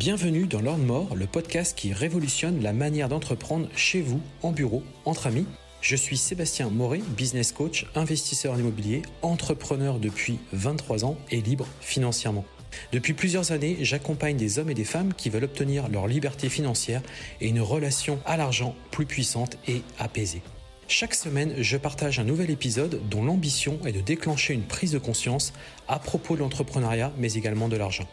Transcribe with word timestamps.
Bienvenue 0.00 0.46
dans 0.46 0.62
Lord 0.62 0.78
More, 0.78 1.14
le 1.14 1.26
podcast 1.26 1.76
qui 1.76 1.92
révolutionne 1.92 2.62
la 2.62 2.72
manière 2.72 3.10
d'entreprendre 3.10 3.68
chez 3.76 4.00
vous, 4.00 4.22
en 4.42 4.50
bureau, 4.50 4.82
entre 5.04 5.26
amis. 5.26 5.44
Je 5.82 5.94
suis 5.94 6.16
Sébastien 6.16 6.70
Moret, 6.70 7.02
business 7.18 7.52
coach, 7.52 7.84
investisseur 7.94 8.54
en 8.54 8.58
immobilier, 8.58 9.02
entrepreneur 9.20 9.98
depuis 9.98 10.38
23 10.54 11.04
ans 11.04 11.18
et 11.30 11.42
libre 11.42 11.66
financièrement. 11.82 12.46
Depuis 12.92 13.12
plusieurs 13.12 13.52
années, 13.52 13.76
j'accompagne 13.82 14.38
des 14.38 14.58
hommes 14.58 14.70
et 14.70 14.74
des 14.74 14.84
femmes 14.84 15.12
qui 15.12 15.28
veulent 15.28 15.44
obtenir 15.44 15.90
leur 15.90 16.06
liberté 16.06 16.48
financière 16.48 17.02
et 17.42 17.48
une 17.48 17.60
relation 17.60 18.20
à 18.24 18.38
l'argent 18.38 18.74
plus 18.90 19.04
puissante 19.04 19.58
et 19.68 19.82
apaisée. 19.98 20.40
Chaque 20.88 21.14
semaine, 21.14 21.52
je 21.58 21.76
partage 21.76 22.18
un 22.18 22.24
nouvel 22.24 22.50
épisode 22.50 23.02
dont 23.10 23.22
l'ambition 23.22 23.78
est 23.84 23.92
de 23.92 24.00
déclencher 24.00 24.54
une 24.54 24.64
prise 24.64 24.92
de 24.92 24.98
conscience 24.98 25.52
à 25.88 25.98
propos 25.98 26.36
de 26.36 26.40
l'entrepreneuriat, 26.40 27.12
mais 27.18 27.34
également 27.34 27.68
de 27.68 27.76
l'argent. 27.76 28.08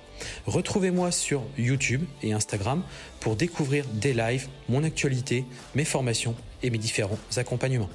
Retrouvez-moi 0.46 1.12
sur 1.12 1.44
YouTube 1.58 2.04
et 2.24 2.34
Instagram 2.34 2.84
pour 3.20 3.36
découvrir 3.36 3.86
des 3.94 4.14
lives, 4.14 4.48
mon 4.70 4.84
actualité, 4.84 5.46
mes 5.76 5.86
formations 5.86 6.36
et 6.64 6.70
mes 6.70 6.78
différents 6.78 7.20
accompagnements. 7.36 7.90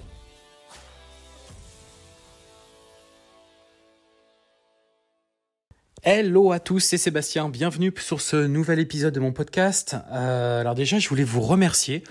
Hello 6.04 6.50
à 6.50 6.58
tous, 6.58 6.80
c'est 6.80 6.98
Sébastien, 6.98 7.48
bienvenue 7.48 7.94
sur 7.96 8.20
ce 8.20 8.34
nouvel 8.34 8.80
épisode 8.80 9.14
de 9.14 9.20
mon 9.20 9.30
podcast. 9.30 9.94
Euh, 10.10 10.60
alors 10.60 10.74
déjà, 10.74 10.98
je 10.98 11.08
voulais 11.08 11.22
vous 11.22 11.40
remercier 11.40 12.02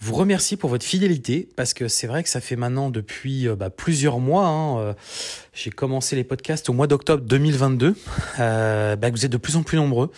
vous 0.00 0.14
remercier 0.14 0.56
pour 0.56 0.70
votre 0.70 0.84
fidélité 0.84 1.48
parce 1.56 1.74
que 1.74 1.88
c'est 1.88 2.06
vrai 2.06 2.22
que 2.22 2.28
ça 2.28 2.40
fait 2.40 2.54
maintenant 2.54 2.88
depuis 2.88 3.48
euh, 3.48 3.56
bah, 3.56 3.68
plusieurs 3.68 4.20
mois. 4.20 4.46
Hein, 4.46 4.78
euh, 4.78 4.94
j'ai 5.52 5.70
commencé 5.70 6.14
les 6.14 6.22
podcasts 6.22 6.68
au 6.68 6.72
mois 6.72 6.86
d'octobre 6.86 7.24
2022. 7.24 7.96
Euh, 8.38 8.96
bah, 8.96 9.10
vous 9.10 9.24
êtes 9.24 9.32
de 9.32 9.36
plus 9.36 9.56
en 9.56 9.64
plus 9.64 9.76
nombreux, 9.76 10.12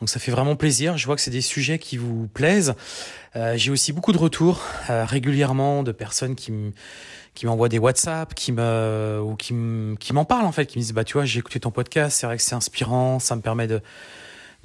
donc 0.00 0.08
ça 0.08 0.18
fait 0.18 0.32
vraiment 0.32 0.56
plaisir. 0.56 0.98
Je 0.98 1.06
vois 1.06 1.14
que 1.14 1.22
c'est 1.22 1.30
des 1.30 1.40
sujets 1.42 1.78
qui 1.78 1.96
vous 1.96 2.26
plaisent. 2.26 2.74
Euh, 3.36 3.56
j'ai 3.56 3.70
aussi 3.70 3.92
beaucoup 3.92 4.12
de 4.12 4.18
retours 4.18 4.62
régulièrement 4.88 5.84
de 5.84 5.92
personnes 5.92 6.34
qui 6.34 6.52
qui 7.32 7.46
m'envoient 7.46 7.68
des 7.68 7.78
WhatsApp, 7.78 8.34
qui 8.34 8.50
me 8.50 9.20
ou 9.22 9.36
qui 9.36 9.54
m'en 9.54 10.24
parlent 10.24 10.46
en 10.46 10.52
fait, 10.52 10.66
qui 10.66 10.78
me 10.78 10.82
disent 10.82 10.92
bah 10.92 11.04
tu 11.04 11.12
vois 11.12 11.24
j'ai 11.24 11.38
écouté 11.38 11.60
ton 11.60 11.70
podcast, 11.70 12.18
c'est 12.18 12.26
vrai 12.26 12.36
que 12.36 12.42
c'est 12.42 12.56
inspirant, 12.56 13.20
ça 13.20 13.36
me 13.36 13.40
permet 13.40 13.68
de 13.68 13.80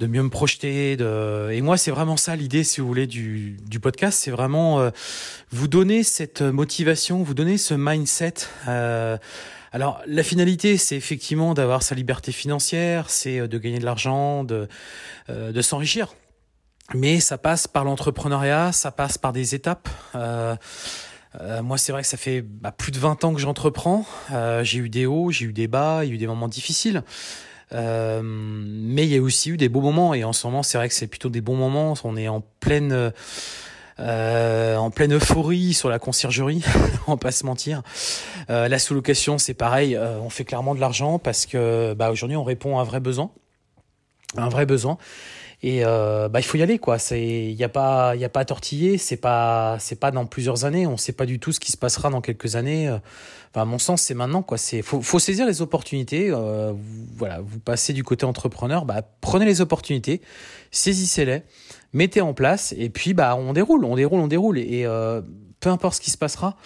de 0.00 0.06
mieux 0.06 0.22
me 0.22 0.30
projeter. 0.30 0.96
De... 0.96 1.50
Et 1.52 1.60
moi, 1.62 1.76
c'est 1.76 1.90
vraiment 1.90 2.16
ça 2.16 2.36
l'idée, 2.36 2.64
si 2.64 2.80
vous 2.80 2.86
voulez, 2.86 3.06
du, 3.06 3.56
du 3.66 3.80
podcast. 3.80 4.20
C'est 4.22 4.30
vraiment 4.30 4.80
euh, 4.80 4.90
vous 5.50 5.68
donner 5.68 6.02
cette 6.02 6.42
motivation, 6.42 7.22
vous 7.22 7.34
donner 7.34 7.58
ce 7.58 7.74
mindset. 7.74 8.34
Euh... 8.68 9.16
Alors, 9.72 10.00
la 10.06 10.22
finalité, 10.22 10.78
c'est 10.78 10.96
effectivement 10.96 11.52
d'avoir 11.52 11.82
sa 11.82 11.94
liberté 11.94 12.32
financière, 12.32 13.10
c'est 13.10 13.40
euh, 13.40 13.48
de 13.48 13.58
gagner 13.58 13.78
de 13.78 13.84
l'argent, 13.84 14.42
de, 14.42 14.68
euh, 15.28 15.52
de 15.52 15.60
s'enrichir. 15.60 16.14
Mais 16.94 17.20
ça 17.20 17.36
passe 17.36 17.66
par 17.66 17.84
l'entrepreneuriat, 17.84 18.72
ça 18.72 18.90
passe 18.90 19.18
par 19.18 19.32
des 19.32 19.54
étapes. 19.54 19.88
Euh, 20.14 20.54
euh, 21.40 21.62
moi, 21.62 21.78
c'est 21.78 21.92
vrai 21.92 22.02
que 22.02 22.08
ça 22.08 22.16
fait 22.16 22.42
bah, 22.42 22.72
plus 22.72 22.92
de 22.92 22.98
20 22.98 23.24
ans 23.24 23.34
que 23.34 23.40
j'entreprends. 23.40 24.06
Euh, 24.32 24.62
j'ai 24.62 24.78
eu 24.78 24.88
des 24.88 25.06
hauts, 25.06 25.30
j'ai 25.30 25.46
eu 25.46 25.52
des 25.52 25.66
bas, 25.66 26.04
il 26.04 26.08
y 26.08 26.12
a 26.12 26.14
eu 26.14 26.18
des 26.18 26.26
moments 26.26 26.48
difficiles. 26.48 27.02
Euh, 27.72 28.20
mais 28.22 29.04
il 29.04 29.12
y 29.12 29.16
a 29.16 29.22
aussi 29.22 29.50
eu 29.50 29.56
des 29.56 29.68
beaux 29.68 29.80
moments 29.80 30.14
et 30.14 30.24
en 30.24 30.32
ce 30.32 30.46
moment, 30.46 30.62
c'est 30.62 30.78
vrai 30.78 30.88
que 30.88 30.94
c'est 30.94 31.06
plutôt 31.06 31.28
des 31.28 31.40
bons 31.40 31.56
moments. 31.56 31.94
On 32.04 32.16
est 32.16 32.28
en 32.28 32.42
pleine 32.60 33.12
euh, 33.98 34.76
en 34.76 34.90
pleine 34.90 35.14
euphorie 35.14 35.72
sur 35.72 35.88
la 35.88 35.98
conciergerie, 35.98 36.62
on 37.06 37.16
pas 37.16 37.32
se 37.32 37.46
mentir. 37.46 37.82
Euh, 38.50 38.68
la 38.68 38.78
sous-location, 38.78 39.38
c'est 39.38 39.54
pareil, 39.54 39.98
on 39.98 40.28
fait 40.28 40.44
clairement 40.44 40.74
de 40.74 40.80
l'argent 40.80 41.18
parce 41.18 41.46
que 41.46 41.94
bah, 41.94 42.10
aujourd'hui 42.10 42.36
on 42.36 42.44
répond 42.44 42.78
à 42.78 42.82
un 42.82 42.84
vrai 42.84 43.00
besoin, 43.00 43.30
un 44.36 44.48
vrai 44.48 44.66
besoin. 44.66 44.98
Et 45.62 45.82
bah, 45.82 46.30
il 46.34 46.44
faut 46.44 46.58
y 46.58 46.62
aller 46.62 46.78
quoi. 46.78 46.98
C'est 46.98 47.24
il 47.24 47.54
y 47.54 47.64
a 47.64 47.68
pas 47.68 48.14
il 48.14 48.20
y 48.20 48.24
a 48.24 48.28
pas 48.28 48.40
à 48.40 48.44
tortiller. 48.44 48.98
C'est 48.98 49.16
pas 49.16 49.78
c'est 49.80 49.98
pas 49.98 50.10
dans 50.10 50.26
plusieurs 50.26 50.64
années. 50.64 50.86
On 50.86 50.98
sait 50.98 51.14
pas 51.14 51.26
du 51.26 51.40
tout 51.40 51.50
ce 51.50 51.58
qui 51.58 51.72
se 51.72 51.78
passera 51.78 52.10
dans 52.10 52.20
quelques 52.20 52.54
années. 52.54 52.88
Enfin, 53.50 53.62
à 53.62 53.64
mon 53.64 53.78
sens, 53.78 54.02
c'est 54.02 54.14
maintenant 54.14 54.42
quoi. 54.42 54.58
C'est 54.58 54.82
faut 54.82 55.00
faut 55.00 55.18
saisir 55.18 55.46
les 55.46 55.62
opportunités. 55.62 56.30
Voilà, 57.16 57.40
vous 57.40 57.58
passez 57.58 57.92
du 57.92 58.04
côté 58.04 58.26
entrepreneur. 58.26 58.84
Bah 58.84 59.02
prenez 59.20 59.44
les 59.44 59.60
opportunités, 59.60 60.20
saisissez-les, 60.70 61.42
mettez 61.92 62.20
en 62.20 62.34
place 62.34 62.74
et 62.76 62.90
puis 62.90 63.14
bah 63.14 63.36
on 63.36 63.52
déroule, 63.52 63.84
on 63.84 63.96
déroule, 63.96 64.20
on 64.20 64.26
déroule. 64.26 64.58
Et 64.58 64.84
euh, 64.84 65.22
peu 65.60 65.70
importe 65.70 65.96
ce 65.96 66.00
qui 66.00 66.10
se 66.10 66.18
passera. 66.18 66.56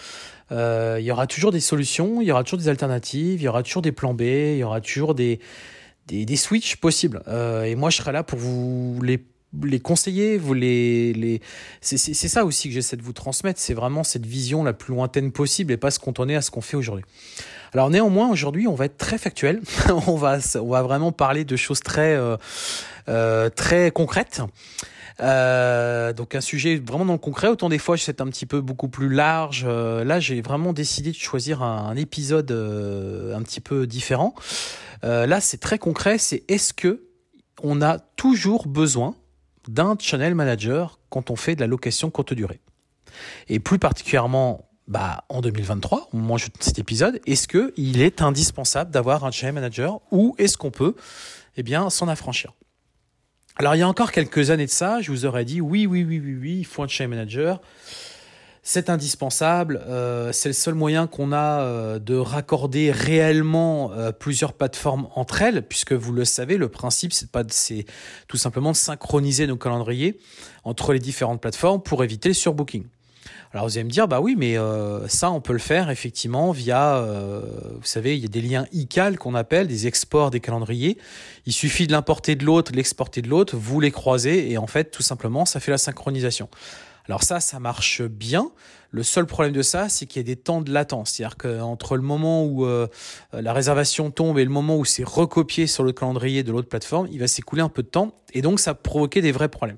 Euh, 0.51 0.97
il 0.99 1.05
y 1.05 1.11
aura 1.11 1.27
toujours 1.27 1.51
des 1.51 1.61
solutions, 1.61 2.19
il 2.21 2.27
y 2.27 2.31
aura 2.31 2.43
toujours 2.43 2.59
des 2.59 2.67
alternatives, 2.67 3.41
il 3.41 3.45
y 3.45 3.47
aura 3.47 3.63
toujours 3.63 3.81
des 3.81 3.93
plans 3.93 4.13
B, 4.13 4.21
il 4.21 4.57
y 4.57 4.63
aura 4.63 4.81
toujours 4.81 5.15
des, 5.15 5.39
des, 6.07 6.25
des 6.25 6.35
switches 6.35 6.75
possibles. 6.75 7.23
Euh, 7.27 7.63
et 7.63 7.75
moi, 7.75 7.89
je 7.89 7.97
serai 7.97 8.11
là 8.11 8.23
pour 8.23 8.37
vous 8.37 8.99
les 9.01 9.23
les 9.63 9.79
conseiller, 9.79 10.37
vous 10.37 10.53
les, 10.53 11.11
les... 11.11 11.41
c'est 11.81 11.97
ça 11.97 12.45
aussi 12.45 12.69
que 12.69 12.73
j'essaie 12.73 12.95
de 12.95 13.01
vous 13.01 13.11
transmettre, 13.13 13.59
c'est 13.59 13.73
vraiment 13.73 14.03
cette 14.03 14.25
vision 14.25 14.63
la 14.63 14.71
plus 14.71 14.93
lointaine 14.93 15.31
possible 15.33 15.73
et 15.73 15.77
pas 15.77 15.91
se 15.91 15.99
cantonner 15.99 16.35
à 16.37 16.41
ce 16.41 16.51
qu'on 16.51 16.61
fait 16.61 16.77
aujourd'hui. 16.77 17.03
Alors 17.73 17.89
néanmoins, 17.89 18.29
aujourd'hui, 18.29 18.67
on 18.67 18.75
va 18.75 18.85
être 18.85 18.97
très 18.97 19.17
factuel, 19.17 19.61
on 20.07 20.15
va 20.15 20.39
on 20.55 20.69
va 20.69 20.81
vraiment 20.81 21.11
parler 21.11 21.45
de 21.45 21.55
choses 21.55 21.79
très 21.79 22.15
euh, 22.15 22.37
euh, 23.07 23.49
très 23.49 23.91
concrètes. 23.91 24.41
Euh, 25.21 26.13
donc 26.13 26.35
un 26.35 26.41
sujet 26.41 26.77
vraiment 26.77 27.05
dans 27.05 27.13
le 27.13 27.19
concret. 27.19 27.47
Autant 27.47 27.69
des 27.69 27.77
fois, 27.77 27.97
c'est 27.97 28.21
un 28.21 28.27
petit 28.27 28.45
peu 28.45 28.61
beaucoup 28.61 28.87
plus 28.87 29.09
large. 29.09 29.65
Euh, 29.67 30.03
là, 30.03 30.19
j'ai 30.19 30.41
vraiment 30.41 30.73
décidé 30.73 31.11
de 31.11 31.15
choisir 31.15 31.61
un, 31.61 31.95
épisode 31.95 32.51
euh, 32.51 33.35
un 33.35 33.41
petit 33.43 33.61
peu 33.61 33.85
différent. 33.85 34.33
Euh, 35.03 35.25
là, 35.25 35.41
c'est 35.41 35.59
très 35.59 35.77
concret. 35.77 36.17
C'est 36.17 36.43
est-ce 36.47 36.73
que 36.73 37.03
on 37.63 37.81
a 37.81 37.99
toujours 37.99 38.67
besoin 38.67 39.15
d'un 39.67 39.95
channel 39.99 40.33
manager 40.33 40.99
quand 41.09 41.29
on 41.29 41.35
fait 41.35 41.55
de 41.55 41.61
la 41.61 41.67
location 41.67 42.09
courte 42.09 42.33
durée? 42.33 42.59
Et 43.49 43.59
plus 43.59 43.77
particulièrement, 43.77 44.70
bah, 44.91 45.23
en 45.29 45.41
2023, 45.41 46.09
au 46.13 46.17
moment 46.17 46.35
de 46.35 46.41
cet 46.59 46.77
épisode, 46.77 47.19
est-ce 47.25 47.47
que 47.47 47.73
il 47.77 48.01
est 48.01 48.21
indispensable 48.21 48.91
d'avoir 48.91 49.25
un 49.25 49.31
channel 49.31 49.55
manager 49.55 50.01
ou 50.11 50.35
est-ce 50.37 50.57
qu'on 50.57 50.71
peut, 50.71 50.95
eh 51.57 51.63
s'en 51.89 52.07
affranchir? 52.07 52.53
Alors 53.55 53.75
il 53.75 53.79
y 53.79 53.81
a 53.81 53.87
encore 53.87 54.11
quelques 54.11 54.51
années 54.51 54.65
de 54.65 54.71
ça, 54.71 55.01
je 55.01 55.11
vous 55.11 55.25
aurais 55.25 55.45
dit 55.45 55.61
oui, 55.61 55.85
oui, 55.85 56.03
oui, 56.03 56.19
oui, 56.19 56.37
oui, 56.39 56.57
il 56.59 56.65
faut 56.65 56.83
un 56.83 56.87
channel 56.87 57.09
manager 57.09 57.61
c'est 58.63 58.89
indispensable. 58.89 59.81
Euh, 59.87 60.31
c'est 60.31 60.49
le 60.49 60.53
seul 60.53 60.75
moyen 60.75 61.07
qu'on 61.07 61.31
a 61.31 61.61
euh, 61.61 61.99
de 61.99 62.15
raccorder 62.15 62.91
réellement 62.91 63.91
euh, 63.93 64.11
plusieurs 64.11 64.53
plateformes 64.53 65.07
entre 65.15 65.41
elles, 65.41 65.63
puisque 65.67 65.93
vous 65.93 66.13
le 66.13 66.25
savez, 66.25 66.57
le 66.57 66.69
principe 66.69 67.13
c'est 67.13 67.31
pas 67.31 67.43
c'est 67.49 67.85
tout 68.27 68.37
simplement 68.37 68.71
de 68.71 68.77
synchroniser 68.77 69.47
nos 69.47 69.57
calendriers 69.57 70.19
entre 70.63 70.93
les 70.93 70.99
différentes 70.99 71.41
plateformes 71.41 71.81
pour 71.81 72.03
éviter 72.03 72.29
le 72.29 72.35
surbooking. 72.35 72.85
Alors 73.53 73.65
vous 73.67 73.77
allez 73.77 73.83
me 73.83 73.89
dire 73.89 74.07
bah 74.07 74.21
oui 74.21 74.35
mais 74.37 74.57
euh, 74.57 75.07
ça 75.09 75.29
on 75.29 75.41
peut 75.41 75.51
le 75.51 75.59
faire 75.59 75.89
effectivement 75.89 76.51
via 76.51 76.95
euh, 76.97 77.41
vous 77.75 77.85
savez 77.85 78.15
il 78.15 78.21
y 78.21 78.25
a 78.25 78.29
des 78.29 78.41
liens 78.41 78.65
ICAL 78.71 79.17
qu'on 79.17 79.35
appelle 79.35 79.67
des 79.67 79.87
exports 79.87 80.31
des 80.31 80.39
calendriers. 80.39 80.97
Il 81.45 81.51
suffit 81.51 81.85
de 81.85 81.91
l'importer 81.91 82.35
de 82.35 82.45
l'autre, 82.45 82.71
l'exporter 82.73 83.21
de 83.21 83.27
l'autre, 83.27 83.57
vous 83.57 83.81
les 83.81 83.91
croisez 83.91 84.49
et 84.51 84.57
en 84.57 84.67
fait 84.67 84.91
tout 84.91 85.03
simplement 85.03 85.45
ça 85.45 85.59
fait 85.59 85.71
la 85.71 85.77
synchronisation. 85.77 86.47
Alors 87.07 87.23
ça, 87.23 87.39
ça 87.39 87.59
marche 87.59 88.01
bien. 88.03 88.51
Le 88.91 89.03
seul 89.03 89.25
problème 89.25 89.53
de 89.53 89.61
ça, 89.61 89.89
c'est 89.89 90.05
qu'il 90.05 90.21
y 90.21 90.25
a 90.25 90.27
des 90.27 90.35
temps 90.35 90.61
de 90.61 90.71
latence. 90.71 91.11
C'est-à-dire 91.11 91.37
qu'entre 91.37 91.95
le 91.95 92.03
moment 92.03 92.45
où 92.45 92.65
euh, 92.65 92.87
la 93.33 93.53
réservation 93.53 94.11
tombe 94.11 94.37
et 94.37 94.43
le 94.43 94.49
moment 94.49 94.77
où 94.77 94.85
c'est 94.85 95.03
recopié 95.03 95.65
sur 95.65 95.83
le 95.83 95.93
calendrier 95.93 96.43
de 96.43 96.51
l'autre 96.51 96.69
plateforme, 96.69 97.07
il 97.11 97.19
va 97.19 97.27
s'écouler 97.27 97.61
un 97.61 97.69
peu 97.69 97.83
de 97.83 97.87
temps 97.87 98.13
et 98.33 98.41
donc 98.41 98.59
ça 98.59 98.75
provoquer 98.75 99.21
des 99.21 99.31
vrais 99.31 99.49
problèmes. 99.49 99.77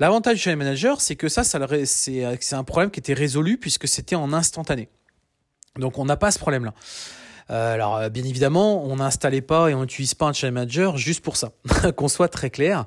L'avantage 0.00 0.36
du 0.36 0.40
channel 0.42 0.58
manager, 0.58 1.00
c'est 1.00 1.16
que 1.16 1.28
ça, 1.28 1.44
ça 1.44 1.58
c'est 1.84 2.54
un 2.54 2.64
problème 2.64 2.90
qui 2.90 3.00
était 3.00 3.14
résolu 3.14 3.58
puisque 3.58 3.88
c'était 3.88 4.16
en 4.16 4.32
instantané. 4.32 4.88
Donc 5.76 5.98
on 5.98 6.04
n'a 6.04 6.16
pas 6.16 6.30
ce 6.30 6.38
problème-là. 6.38 6.74
Euh, 7.50 7.74
alors, 7.74 7.96
euh, 7.96 8.08
bien 8.10 8.24
évidemment, 8.24 8.84
on 8.84 8.96
n'installait 8.96 9.40
pas 9.40 9.70
et 9.70 9.74
on 9.74 9.80
n'utilise 9.80 10.14
pas 10.14 10.26
un 10.26 10.32
channel 10.32 10.52
manager 10.52 10.98
juste 10.98 11.22
pour 11.22 11.36
ça. 11.36 11.52
Qu'on 11.96 12.08
soit 12.08 12.28
très 12.28 12.50
clair. 12.50 12.84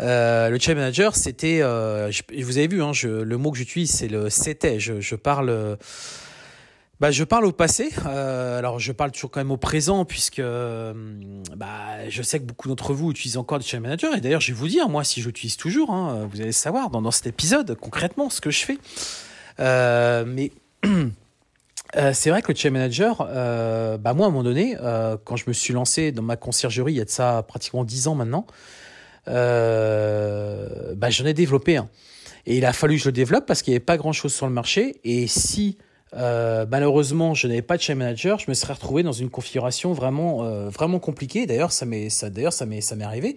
Euh, 0.00 0.50
le 0.50 0.58
channel 0.58 0.78
manager, 0.78 1.16
c'était, 1.16 1.60
euh, 1.62 2.10
vous 2.38 2.58
avez 2.58 2.68
vu, 2.68 2.82
hein, 2.82 2.92
le 3.02 3.36
mot 3.38 3.50
que 3.50 3.58
j'utilise, 3.58 3.90
c'est 3.90 4.08
le 4.08 4.28
c'était. 4.30 4.78
Je 4.78 5.14
parle. 5.16 5.78
Bah, 7.00 7.10
je 7.10 7.24
parle 7.24 7.44
au 7.44 7.52
passé. 7.52 7.90
Euh, 8.06 8.58
alors, 8.58 8.78
je 8.78 8.92
parle 8.92 9.10
toujours 9.10 9.30
quand 9.30 9.40
même 9.40 9.50
au 9.50 9.56
présent, 9.56 10.04
puisque 10.04 10.40
bah, 10.40 12.08
je 12.08 12.22
sais 12.22 12.38
que 12.38 12.44
beaucoup 12.44 12.68
d'entre 12.68 12.94
vous 12.94 13.10
utilisent 13.10 13.36
encore 13.36 13.58
le 13.58 13.64
channel 13.64 13.82
manager. 13.82 14.14
Et 14.16 14.20
d'ailleurs, 14.20 14.40
je 14.40 14.52
vais 14.52 14.58
vous 14.58 14.68
dire, 14.68 14.88
moi, 14.88 15.04
si 15.04 15.20
j'utilise 15.20 15.56
toujours, 15.56 15.90
hein, 15.90 16.28
vous 16.30 16.40
allez 16.40 16.52
savoir 16.52 16.90
dans, 16.90 17.10
cet 17.10 17.26
épisode 17.26 17.76
concrètement 17.80 18.30
ce 18.30 18.40
que 18.40 18.50
je 18.50 18.64
fais. 18.64 18.78
Euh, 19.60 20.24
mais 20.26 20.52
Euh, 21.96 22.12
c'est 22.12 22.30
vrai 22.30 22.42
que 22.42 22.50
le 22.50 22.56
channel 22.56 22.80
manager, 22.80 23.26
euh, 23.28 23.98
bah 23.98 24.14
moi 24.14 24.26
à 24.26 24.28
un 24.28 24.32
moment 24.32 24.42
donné, 24.42 24.76
euh, 24.82 25.16
quand 25.22 25.36
je 25.36 25.44
me 25.46 25.52
suis 25.52 25.72
lancé 25.72 26.10
dans 26.10 26.22
ma 26.22 26.36
conciergerie, 26.36 26.92
il 26.92 26.96
y 26.96 27.00
a 27.00 27.04
de 27.04 27.10
ça 27.10 27.44
pratiquement 27.46 27.84
10 27.84 28.08
ans 28.08 28.14
maintenant, 28.14 28.46
euh, 29.28 30.94
bah 30.96 31.10
j'en 31.10 31.24
ai 31.24 31.34
développé 31.34 31.76
un. 31.76 31.88
Et 32.46 32.58
il 32.58 32.64
a 32.64 32.72
fallu 32.72 32.96
que 32.96 33.02
je 33.02 33.08
le 33.08 33.12
développe 33.12 33.46
parce 33.46 33.62
qu'il 33.62 33.72
n'y 33.72 33.76
avait 33.76 33.84
pas 33.84 33.96
grand-chose 33.96 34.34
sur 34.34 34.46
le 34.46 34.52
marché. 34.52 34.96
Et 35.04 35.26
si 35.28 35.78
euh, 36.16 36.66
malheureusement 36.70 37.34
je 37.34 37.46
n'avais 37.46 37.62
pas 37.62 37.76
de 37.76 37.82
channel 37.82 38.04
manager, 38.04 38.38
je 38.38 38.46
me 38.48 38.54
serais 38.54 38.72
retrouvé 38.72 39.02
dans 39.02 39.12
une 39.12 39.30
configuration 39.30 39.92
vraiment, 39.92 40.44
euh, 40.44 40.68
vraiment 40.68 40.98
compliquée. 40.98 41.46
D'ailleurs, 41.46 41.72
ça 41.72 41.86
m'est, 41.86 42.10
ça, 42.10 42.30
d'ailleurs, 42.30 42.52
ça 42.52 42.66
m'est, 42.66 42.80
ça 42.80 42.96
m'est 42.96 43.04
arrivé 43.04 43.36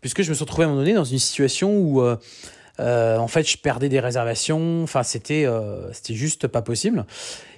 puisque 0.00 0.22
je 0.22 0.28
me 0.28 0.34
suis 0.34 0.44
retrouvé 0.44 0.64
à 0.64 0.66
un 0.66 0.70
moment 0.70 0.82
donné 0.82 0.94
dans 0.94 1.04
une 1.04 1.18
situation 1.18 1.76
où 1.78 2.02
en 2.02 3.28
fait 3.28 3.48
je 3.48 3.56
perdais 3.56 3.88
des 3.88 4.00
réservations, 4.00 4.82
enfin 4.82 5.02
c'était 5.02 5.46
c'était 5.92 6.12
juste 6.12 6.46
pas 6.46 6.60
possible 6.60 7.06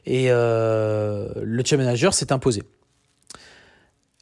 et 0.05 0.29
le 0.29 1.63
channel 1.65 1.87
manager 1.87 2.15
s'est 2.15 2.33
imposé. 2.33 2.63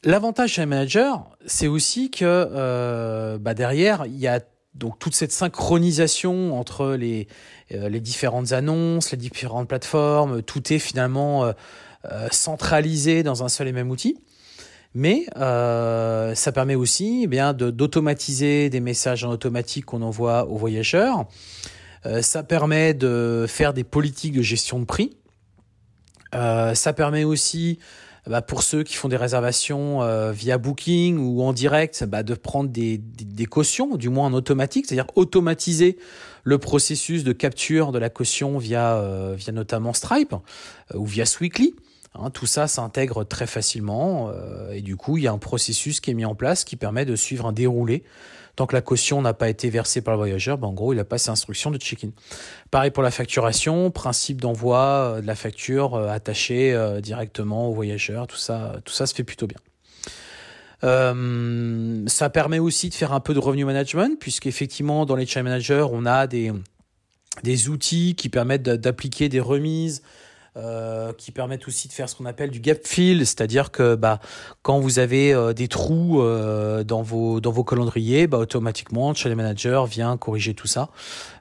L'avantage 0.05 0.51
chez 0.51 0.63
un 0.63 0.67
manager, 0.67 1.31
c'est 1.47 1.67
aussi 1.67 2.11
que 2.11 2.25
euh, 2.25 3.39
bah 3.39 3.55
derrière, 3.55 4.05
il 4.05 4.19
y 4.19 4.29
a 4.29 4.41
donc 4.75 4.99
toute 4.99 5.15
cette 5.15 5.33
synchronisation 5.33 6.59
entre 6.59 6.95
les, 6.95 7.29
euh, 7.73 7.89
les 7.89 8.01
différentes 8.01 8.53
annonces, 8.53 9.13
les 9.13 9.17
différentes 9.17 9.69
plateformes, 9.69 10.43
tout 10.43 10.73
est 10.73 10.79
finalement 10.79 11.45
euh, 11.45 12.29
centralisé 12.31 13.23
dans 13.23 13.45
un 13.45 13.49
seul 13.49 13.69
et 13.69 13.73
même 13.73 13.91
outil. 13.91 14.19
Mais 14.97 15.27
ça 15.35 16.53
permet 16.53 16.77
aussi 16.77 17.23
eh 17.25 17.27
bien 17.27 17.53
d'automatiser 17.53 18.71
des 18.71 18.79
messages 18.79 19.25
en 19.25 19.31
automatique 19.31 19.87
qu'on 19.87 20.03
envoie 20.03 20.47
aux 20.47 20.57
voyageurs. 20.57 21.27
ça 22.21 22.45
permet 22.45 22.95
de 22.95 23.45
faire 23.49 23.75
des 23.75 23.83
politiques 23.83 24.35
de 24.35 24.43
gestion 24.43 24.79
de 24.79 24.85
prix. 24.85 25.17
ça 26.33 26.93
permet 26.95 27.25
aussi 27.25 27.81
bah, 28.27 28.41
pour 28.41 28.63
ceux 28.63 28.83
qui 28.83 28.95
font 28.95 29.09
des 29.09 29.17
réservations 29.17 30.03
euh, 30.03 30.33
via 30.33 30.57
Booking 30.57 31.19
ou 31.19 31.43
en 31.43 31.53
direct, 31.53 32.05
bah, 32.05 32.23
de 32.23 32.35
prendre 32.35 32.71
des, 32.71 32.99
des, 32.99 33.47
cautions, 33.47 33.97
du 33.97 34.09
moins 34.09 34.29
en 34.29 34.33
automatique, 34.33 34.87
c'est-à-dire 34.87 35.11
automatiser 35.15 35.99
le 36.43 36.59
processus 36.59 37.23
de 37.23 37.33
capture 37.33 37.93
de 37.93 37.99
la 37.99 38.09
caution 38.09 38.59
via, 38.59 38.97
euh, 38.97 39.35
via 39.37 39.53
notamment 39.53 39.93
Stripe 39.93 40.33
euh, 40.33 40.99
ou 40.99 41.05
via 41.05 41.27
Sweekly. 41.27 41.75
Hein, 42.15 42.31
tout 42.31 42.47
ça 42.47 42.69
s'intègre 42.69 43.25
très 43.25 43.47
facilement 43.47 44.31
et 44.71 44.83
du 44.83 44.95
coup, 44.95 45.19
il 45.19 45.25
y 45.25 45.27
a 45.27 45.33
un 45.33 45.39
processus 45.39 46.01
qui 46.01 46.13
est 46.13 46.15
mis 46.15 46.25
en 46.25 46.37
place 46.37 46.63
qui 46.63 46.77
permet 46.77 47.05
de 47.05 47.17
suivre 47.17 47.45
un 47.45 47.53
déroulé 47.53 48.05
Tant 48.57 48.67
que 48.67 48.75
la 48.75 48.83
caution 48.83 49.21
n'a 49.21 49.35
pas 49.35 49.49
été 49.49 49.69
versée 49.69 50.01
par 50.01 50.15
le 50.15 50.19
voyageur, 50.19 50.59
ben 50.59 50.69
en 50.69 50.73
gros, 50.73 50.93
il 50.93 50.99
a 51.01 51.05
passé 51.05 51.31
instruction 51.31 51.71
de 51.73 51.79
check-in. 51.79 52.11
Pareil 52.71 52.93
pour 52.93 53.03
la 53.03 53.11
facturation, 53.11 53.91
principe 53.91 54.41
d'envoi 54.41 54.79
euh, 54.79 55.21
de 55.21 55.27
la 55.27 55.35
facture 55.35 55.95
euh, 55.95 56.09
attachée 56.09 56.73
euh, 56.73 57.01
directement 57.01 57.69
au 57.69 57.75
voyageur, 57.75 58.27
tout 58.29 58.37
ça, 58.37 58.77
tout 58.85 58.93
ça 58.93 59.07
se 59.07 59.15
fait 59.15 59.25
plutôt 59.25 59.49
bien. 59.49 59.59
ça 60.83 62.31
permet 62.31 62.59
aussi 62.59 62.91
de 62.91 62.95
faire 62.95 63.13
un 63.13 63.21
peu 63.21 63.35
de 63.35 63.41
revenue 63.41 63.65
management, 63.65 64.19
puisqu'effectivement, 64.21 65.05
dans 65.07 65.17
les 65.17 65.27
chain 65.27 65.43
managers, 65.43 65.87
on 65.91 66.07
a 66.07 66.27
des 66.29 67.69
outils 67.69 68.15
qui 68.15 68.29
permettent 68.29 68.63
d'appliquer 68.63 69.29
des 69.29 69.41
remises, 69.41 70.03
euh, 70.57 71.13
qui 71.19 71.33
permettent 71.33 71.67
aussi 71.67 71.89
de 71.89 71.93
faire 71.93 72.09
ce 72.09 72.15
qu'on 72.15 72.27
appelle 72.27 72.51
du 72.51 72.61
gap 72.61 72.87
fill, 72.87 73.27
c'est-à-dire 73.27 73.73
que 73.73 73.97
bah, 73.97 74.21
quand 74.63 74.79
vous 74.79 75.01
avez 75.01 75.35
euh, 75.35 75.53
des 75.53 75.67
trous 75.67 76.21
euh, 76.21 76.85
dans, 76.85 77.03
vos, 77.03 77.41
dans 77.41 77.51
vos 77.51 77.65
calendriers, 77.65 78.29
bah, 78.29 78.39
automatiquement, 78.39 79.13
Channel 79.15 79.37
Manager 79.37 79.87
vient 79.87 80.17
corriger 80.17 80.55
tout 80.55 80.69
ça, 80.69 80.91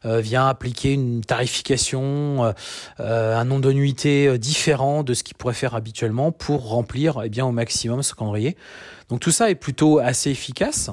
vient 0.04 0.48
appliquer 0.48 0.94
une 0.94 1.22
tarification, 1.22 2.54
un 2.98 3.46
nombre 3.46 3.62
de 3.62 4.36
différent 4.36 5.04
de 5.04 5.14
ce 5.14 5.24
qu'il 5.24 5.38
pourrait 5.38 5.54
faire 5.54 5.76
habituellement 5.76 6.32
pour 6.32 6.68
remplir 6.70 7.22
eh 7.24 7.30
bien, 7.30 7.46
au 7.46 7.52
maximum 7.52 8.02
ce 8.02 8.16
calendrier. 8.16 8.58
Donc 9.10 9.20
tout 9.20 9.32
ça 9.32 9.52
est 9.52 9.56
plutôt 9.56 10.00
assez 10.00 10.32
efficace. 10.32 10.90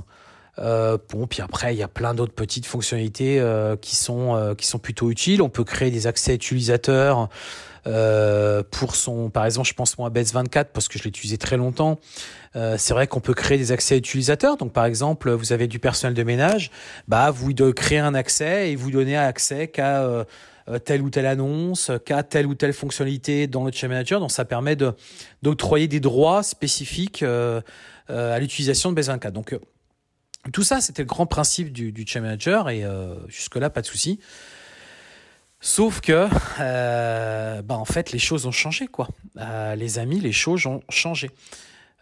Euh, 0.61 0.99
bon, 1.11 1.27
puis 1.27 1.43
après, 1.43 1.75
il 1.75 1.79
y 1.79 1.83
a 1.83 1.89
plein 1.89 2.15
d'autres 2.15 2.35
petites 2.35 2.67
fonctionnalités 2.67 3.43
qui 3.81 3.97
sont 3.97 4.55
qui 4.57 4.67
sont 4.67 4.79
plutôt 4.79 5.11
utiles. 5.11 5.43
On 5.43 5.49
peut 5.49 5.65
créer 5.65 5.91
des 5.91 6.07
accès 6.07 6.35
utilisateurs 6.35 7.29
euh, 7.87 8.63
pour 8.71 8.95
son, 8.95 9.31
par 9.31 9.45
exemple, 9.45 9.69
je 9.69 9.75
pense 9.75 9.97
moi 9.99 10.09
à 10.09 10.11
Bets 10.11 10.25
24 10.33 10.71
parce 10.73 10.89
que 10.89 10.99
je 10.99 11.05
l'ai 11.05 11.09
utilisé 11.09 11.39
très 11.39 11.57
longtemps. 11.57 11.99
Euh, 12.57 12.77
c'est 12.79 12.95
vrai 12.95 13.07
qu'on 13.07 13.21
peut 13.21 13.35
créer 13.35 13.59
des 13.59 13.73
accès 13.73 13.97
utilisateurs. 13.97 14.57
Donc, 14.57 14.73
par 14.73 14.85
exemple, 14.85 15.31
vous 15.31 15.53
avez 15.53 15.67
du 15.67 15.79
personnel 15.79 16.15
de 16.15 16.23
ménage, 16.23 16.71
bah, 17.09 17.31
vous 17.31 17.53
de 17.53 17.71
créer 17.71 17.99
un 17.99 18.15
accès 18.15 18.73
et 18.73 18.77
vous 18.77 18.91
donnez 18.91 19.17
accès 19.17 19.69
qu'à 19.69 20.03
euh, 20.03 20.25
telle 20.85 21.03
ou 21.03 21.11
telle 21.11 21.27
annonce, 21.27 21.91
qu'à 22.05 22.23
telle 22.23 22.47
ou 22.47 22.55
telle 22.55 22.73
fonctionnalité 22.73 23.47
dans 23.47 23.65
le 23.65 23.73
chat 23.73 23.89
manager. 23.89 24.21
Donc, 24.21 24.31
ça 24.31 24.45
permet 24.45 24.77
d'octroyer 25.43 25.89
des 25.89 26.01
droits 26.01 26.43
spécifiques 26.43 27.25
à 28.09 28.39
l'utilisation 28.39 28.91
de 28.91 28.97
Base 28.97 29.09
24. 29.09 29.33
Donc, 29.33 29.57
tout 30.53 30.63
ça, 30.63 30.81
c'était 30.81 31.03
le 31.03 31.09
grand 31.09 31.27
principe 31.27 31.73
du, 31.73 31.93
du 31.93 32.07
chat 32.07 32.21
manager 32.21 32.71
et 32.71 32.85
jusque 33.29 33.57
là, 33.57 33.71
pas 33.71 33.83
de 33.83 33.87
souci. 33.87 34.21
Sauf 35.63 36.01
que, 36.01 36.27
euh, 36.59 37.61
bah 37.61 37.77
en 37.77 37.85
fait, 37.85 38.13
les 38.13 38.19
choses 38.19 38.47
ont 38.47 38.51
changé, 38.51 38.87
quoi. 38.87 39.09
Euh, 39.37 39.75
les 39.75 39.99
amis, 39.99 40.19
les 40.19 40.33
choses 40.33 40.67
ont 40.67 40.83
changé. 40.89 41.31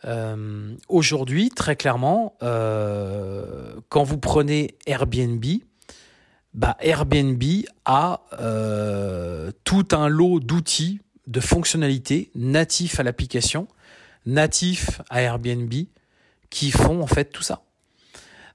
Euh, 0.05 0.77
Aujourd'hui, 0.89 1.51
très 1.51 1.75
clairement, 1.75 2.37
euh, 2.45 3.75
quand 3.89 4.05
vous 4.05 4.19
prenez 4.19 4.77
Airbnb, 4.87 5.45
bah 6.55 6.77
Airbnb 6.79 7.43
a 7.85 8.21
euh, 8.39 9.51
tout 9.65 9.89
un 9.91 10.07
lot 10.07 10.39
d'outils, 10.39 11.01
de 11.27 11.41
fonctionnalités 11.41 12.31
natifs 12.37 13.01
à 13.01 13.03
l'application, 13.03 13.67
natifs 14.25 15.03
à 15.11 15.21
Airbnb, 15.21 15.75
qui 16.49 16.71
font 16.71 17.03
en 17.03 17.09
fait 17.09 17.33
tout 17.33 17.43
ça. 17.43 17.63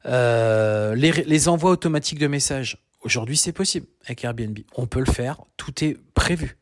Les, 0.05 1.11
les 1.11 1.47
envois 1.47 1.71
automatiques 1.71 2.19
de 2.19 2.27
messages, 2.27 2.77
Aujourd'hui, 3.03 3.35
c'est 3.35 3.51
possible 3.51 3.85
avec 4.05 4.23
Airbnb. 4.23 4.59
On 4.75 4.87
peut 4.87 4.99
le 4.99 5.11
faire, 5.11 5.41
tout 5.57 5.83
est 5.83 5.97
prévu. 6.13 6.57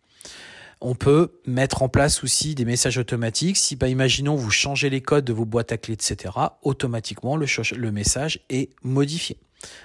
On 0.84 0.96
peut 0.96 1.40
mettre 1.46 1.84
en 1.84 1.90
place 1.90 2.24
aussi 2.24 2.56
des 2.56 2.66
messages 2.66 2.98
automatiques. 2.98 3.58
Si, 3.58 3.76
bah, 3.76 3.88
imaginons, 3.88 4.36
vous 4.36 4.50
changez 4.50 4.90
les 4.90 5.02
codes 5.02 5.26
de 5.26 5.34
vos 5.34 5.46
boîtes 5.46 5.72
à 5.72 5.78
clés, 5.78 5.94
etc., 5.94 6.34
automatiquement, 6.64 7.38
le, 7.38 7.46
le 7.76 7.92
message 7.92 8.40
est 8.50 8.72
modifié. 8.82 9.38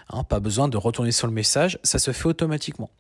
Hein, 0.09 0.25
pas 0.25 0.41
besoin 0.41 0.69
de 0.69 0.79
retourner 0.79 1.13
sur 1.13 1.27
le 1.27 1.35
message, 1.35 1.79
ça 1.83 1.99
se 1.99 2.13
fait 2.13 2.27
automatiquement. 2.27 2.91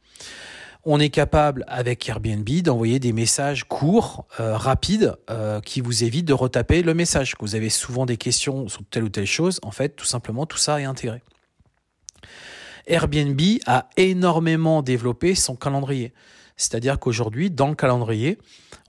On 0.88 1.00
est 1.00 1.10
capable 1.10 1.64
avec 1.66 2.08
Airbnb 2.08 2.48
d'envoyer 2.62 3.00
des 3.00 3.12
messages 3.12 3.64
courts, 3.64 4.24
euh, 4.38 4.56
rapides, 4.56 5.16
euh, 5.30 5.60
qui 5.60 5.80
vous 5.80 6.04
évitent 6.04 6.28
de 6.28 6.32
retaper 6.32 6.84
le 6.84 6.94
message. 6.94 7.34
Que 7.34 7.40
vous 7.40 7.56
avez 7.56 7.70
souvent 7.70 8.06
des 8.06 8.16
questions 8.16 8.68
sur 8.68 8.82
telle 8.88 9.02
ou 9.02 9.08
telle 9.08 9.26
chose, 9.26 9.58
en 9.64 9.72
fait, 9.72 9.96
tout 9.96 10.04
simplement, 10.04 10.46
tout 10.46 10.58
ça 10.58 10.80
est 10.80 10.84
intégré. 10.84 11.24
Airbnb 12.86 13.40
a 13.66 13.88
énormément 13.96 14.80
développé 14.80 15.34
son 15.34 15.56
calendrier. 15.56 16.14
C'est-à-dire 16.56 17.00
qu'aujourd'hui, 17.00 17.50
dans 17.50 17.66
le 17.66 17.74
calendrier, 17.74 18.38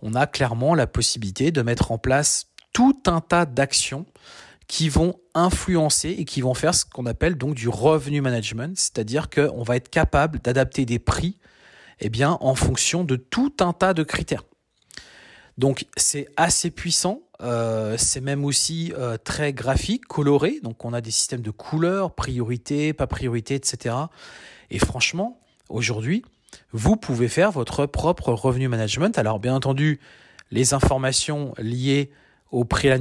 on 0.03 0.13
a 0.13 0.27
clairement 0.27 0.75
la 0.75 0.85
possibilité 0.85 1.49
de 1.49 1.63
mettre 1.63 1.91
en 1.91 1.97
place 1.97 2.45
tout 2.73 3.01
un 3.07 3.21
tas 3.21 3.47
d'actions 3.47 4.05
qui 4.67 4.87
vont 4.87 5.15
influencer 5.33 6.09
et 6.09 6.25
qui 6.25 6.41
vont 6.41 6.53
faire 6.53 6.75
ce 6.75 6.85
qu'on 6.85 7.07
appelle 7.07 7.39
donc 7.39 7.55
du 7.55 7.69
revenu 7.69 8.21
management, 8.21 8.77
c'est-à-dire 8.77 9.31
qu'on 9.31 9.63
va 9.63 9.77
être 9.77 9.89
capable 9.89 10.37
d'adapter 10.41 10.85
des 10.85 10.99
prix 10.99 11.39
eh 11.99 12.09
bien, 12.09 12.37
en 12.41 12.55
fonction 12.55 13.03
de 13.03 13.15
tout 13.15 13.53
un 13.59 13.73
tas 13.73 13.93
de 13.93 14.03
critères. 14.03 14.43
Donc 15.57 15.87
c'est 15.97 16.27
assez 16.37 16.69
puissant, 16.69 17.21
euh, 17.41 17.95
c'est 17.97 18.21
même 18.21 18.45
aussi 18.45 18.93
euh, 18.95 19.17
très 19.17 19.53
graphique, 19.53 20.05
coloré. 20.05 20.59
Donc 20.61 20.85
on 20.85 20.93
a 20.93 21.01
des 21.01 21.11
systèmes 21.11 21.41
de 21.41 21.51
couleurs, 21.51 22.13
priorité, 22.13 22.93
pas 22.93 23.07
priorité, 23.07 23.55
etc. 23.55 23.95
Et 24.69 24.77
franchement, 24.77 25.39
aujourd'hui, 25.69 26.23
vous 26.71 26.95
pouvez 26.95 27.27
faire 27.27 27.51
votre 27.51 27.87
propre 27.87 28.33
revenu 28.33 28.67
management. 28.67 29.17
Alors 29.17 29.39
bien 29.39 29.55
entendu, 29.55 29.99
les 30.51 30.73
informations 30.75 31.53
liées 31.57 32.11
au 32.51 32.63
prix 32.63 32.89
à 32.89 32.97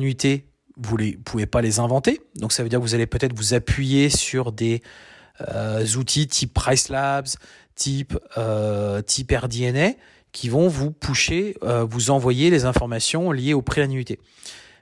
vous 0.78 0.98
ne 0.98 1.12
pouvez 1.12 1.46
pas 1.46 1.62
les 1.62 1.78
inventer. 1.78 2.20
Donc 2.36 2.52
ça 2.52 2.62
veut 2.62 2.68
dire 2.68 2.78
que 2.78 2.84
vous 2.84 2.94
allez 2.94 3.06
peut-être 3.06 3.34
vous 3.34 3.54
appuyer 3.54 4.10
sur 4.10 4.52
des 4.52 4.82
euh, 5.40 5.86
outils 5.96 6.26
type 6.26 6.52
Price 6.54 6.88
Labs, 6.88 7.28
type, 7.76 8.18
type 9.06 9.32
RDNA 9.32 9.92
qui 10.36 10.50
vont 10.50 10.68
vous 10.68 10.90
pusher, 10.90 11.56
euh, 11.62 11.84
vous 11.84 12.10
envoyer 12.10 12.50
les 12.50 12.66
informations 12.66 13.32
liées 13.32 13.54
au 13.54 13.62
prix 13.62 13.80
annuité. 13.80 14.20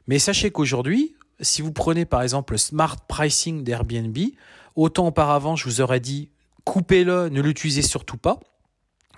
Mais 0.09 0.19
sachez 0.19 0.51
qu'aujourd'hui, 0.51 1.15
si 1.39 1.63
vous 1.63 1.71
prenez 1.71 2.05
par 2.05 2.23
exemple 2.23 2.55
le 2.55 2.59
smart 2.59 2.97
pricing 3.07 3.63
d'Airbnb, 3.63 4.19
autant 4.75 5.07
auparavant 5.07 5.55
je 5.55 5.67
vous 5.67 5.81
aurais 5.81 6.01
dit 6.01 6.29
coupez-le, 6.65 7.29
ne 7.29 7.41
l'utilisez 7.41 7.83
surtout 7.83 8.17
pas, 8.17 8.41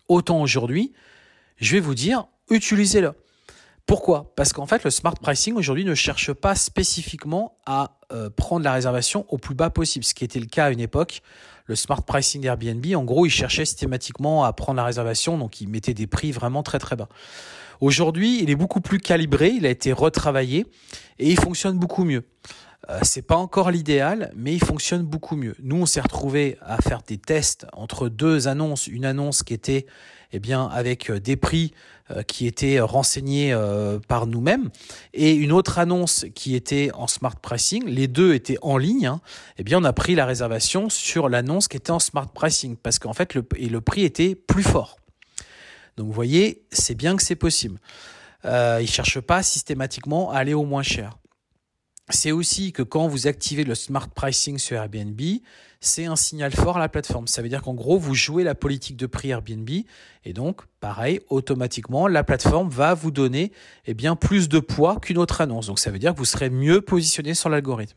autant 0.08 0.42
aujourd'hui, 0.42 0.92
je 1.56 1.72
vais 1.72 1.80
vous 1.80 1.94
dire 1.94 2.26
utilisez-le. 2.50 3.14
Pourquoi? 3.86 4.32
Parce 4.36 4.52
qu'en 4.52 4.66
fait, 4.66 4.82
le 4.82 4.90
smart 4.90 5.14
pricing 5.14 5.54
aujourd'hui 5.54 5.84
ne 5.84 5.94
cherche 5.94 6.32
pas 6.32 6.54
spécifiquement 6.56 7.56
à 7.66 7.98
euh, 8.12 8.30
prendre 8.30 8.64
la 8.64 8.72
réservation 8.72 9.24
au 9.28 9.38
plus 9.38 9.54
bas 9.54 9.70
possible, 9.70 10.04
ce 10.04 10.12
qui 10.12 10.24
était 10.24 10.40
le 10.40 10.46
cas 10.46 10.66
à 10.66 10.70
une 10.70 10.80
époque 10.80 11.22
le 11.66 11.74
smart 11.74 12.02
pricing 12.02 12.40
d'Airbnb, 12.40 12.84
en 12.94 13.04
gros, 13.04 13.26
il 13.26 13.30
cherchait 13.30 13.64
systématiquement 13.64 14.44
à 14.44 14.52
prendre 14.52 14.76
la 14.76 14.84
réservation, 14.84 15.36
donc 15.36 15.60
il 15.60 15.68
mettait 15.68 15.94
des 15.94 16.06
prix 16.06 16.32
vraiment 16.32 16.62
très 16.62 16.78
très 16.78 16.96
bas. 16.96 17.08
Aujourd'hui, 17.80 18.42
il 18.42 18.50
est 18.50 18.54
beaucoup 18.54 18.80
plus 18.80 18.98
calibré, 18.98 19.50
il 19.50 19.66
a 19.66 19.70
été 19.70 19.92
retravaillé 19.92 20.66
et 21.18 21.30
il 21.30 21.38
fonctionne 21.38 21.78
beaucoup 21.78 22.04
mieux. 22.04 22.24
Euh, 22.88 23.00
c'est 23.02 23.22
pas 23.22 23.36
encore 23.36 23.70
l'idéal, 23.70 24.32
mais 24.36 24.54
il 24.54 24.62
fonctionne 24.64 25.02
beaucoup 25.02 25.36
mieux. 25.36 25.56
Nous, 25.60 25.76
on 25.76 25.86
s'est 25.86 26.00
retrouvé 26.00 26.56
à 26.62 26.80
faire 26.80 27.02
des 27.02 27.18
tests 27.18 27.66
entre 27.72 28.08
deux 28.08 28.48
annonces, 28.48 28.86
une 28.86 29.04
annonce 29.04 29.42
qui 29.42 29.52
était 29.52 29.86
eh 30.32 30.38
bien 30.38 30.66
avec 30.66 31.10
des 31.10 31.36
prix 31.36 31.72
qui 32.28 32.46
étaient 32.46 32.78
renseignés 32.78 33.56
par 34.06 34.26
nous-mêmes 34.26 34.70
et 35.12 35.34
une 35.34 35.50
autre 35.50 35.78
annonce 35.78 36.24
qui 36.34 36.54
était 36.54 36.90
en 36.94 37.08
smart 37.08 37.34
pricing, 37.34 37.84
les 37.84 38.06
deux 38.06 38.34
étaient 38.34 38.58
en 38.62 38.78
ligne, 38.78 39.06
hein, 39.06 39.20
eh 39.58 39.64
bien 39.64 39.78
on 39.80 39.84
a 39.84 39.92
pris 39.92 40.14
la 40.14 40.24
réservation 40.24 40.88
sur 40.88 41.28
l'annonce 41.28 41.66
qui 41.68 41.76
était 41.76 41.90
en 41.90 41.98
smart 41.98 42.28
pricing 42.28 42.76
parce 42.76 42.98
qu'en 42.98 43.12
fait 43.12 43.34
le, 43.34 43.42
prix 43.80 44.04
était 44.04 44.34
plus 44.34 44.62
fort. 44.62 44.98
Donc 45.96 46.06
vous 46.06 46.12
voyez, 46.12 46.62
c'est 46.70 46.94
bien 46.94 47.16
que 47.16 47.22
c'est 47.22 47.36
possible. 47.36 47.78
Euh, 48.44 48.78
ils 48.80 48.84
ne 48.84 48.88
cherchent 48.88 49.20
pas 49.20 49.42
systématiquement 49.42 50.30
à 50.30 50.38
aller 50.38 50.54
au 50.54 50.64
moins 50.64 50.82
cher. 50.82 51.18
C'est 52.10 52.30
aussi 52.30 52.72
que 52.72 52.82
quand 52.82 53.08
vous 53.08 53.26
activez 53.26 53.64
le 53.64 53.74
smart 53.74 54.08
pricing 54.08 54.58
sur 54.58 54.76
Airbnb, 54.76 55.20
c'est 55.80 56.06
un 56.06 56.16
signal 56.16 56.52
fort 56.52 56.76
à 56.76 56.80
la 56.80 56.88
plateforme. 56.88 57.26
Ça 57.26 57.42
veut 57.42 57.48
dire 57.48 57.62
qu'en 57.62 57.74
gros, 57.74 57.98
vous 57.98 58.14
jouez 58.14 58.44
la 58.44 58.54
politique 58.54 58.96
de 58.96 59.06
prix 59.06 59.30
Airbnb 59.30 59.68
et 60.24 60.32
donc, 60.32 60.62
pareil, 60.80 61.20
automatiquement, 61.28 62.08
la 62.08 62.24
plateforme 62.24 62.68
va 62.68 62.94
vous 62.94 63.10
donner 63.10 63.52
eh 63.86 63.94
bien, 63.94 64.16
plus 64.16 64.48
de 64.48 64.58
poids 64.58 64.98
qu'une 65.00 65.18
autre 65.18 65.40
annonce. 65.40 65.66
Donc 65.66 65.78
ça 65.78 65.90
veut 65.90 65.98
dire 65.98 66.12
que 66.12 66.18
vous 66.18 66.24
serez 66.24 66.50
mieux 66.50 66.80
positionné 66.80 67.34
sur 67.34 67.48
l'algorithme. 67.48 67.96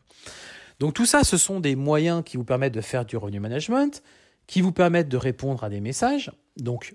Donc 0.78 0.94
tout 0.94 1.06
ça, 1.06 1.24
ce 1.24 1.36
sont 1.36 1.60
des 1.60 1.76
moyens 1.76 2.22
qui 2.24 2.36
vous 2.36 2.44
permettent 2.44 2.74
de 2.74 2.80
faire 2.80 3.04
du 3.04 3.16
revenu 3.16 3.40
management, 3.40 4.02
qui 4.46 4.60
vous 4.60 4.72
permettent 4.72 5.08
de 5.08 5.16
répondre 5.16 5.62
à 5.64 5.68
des 5.68 5.80
messages. 5.80 6.32
Donc 6.56 6.94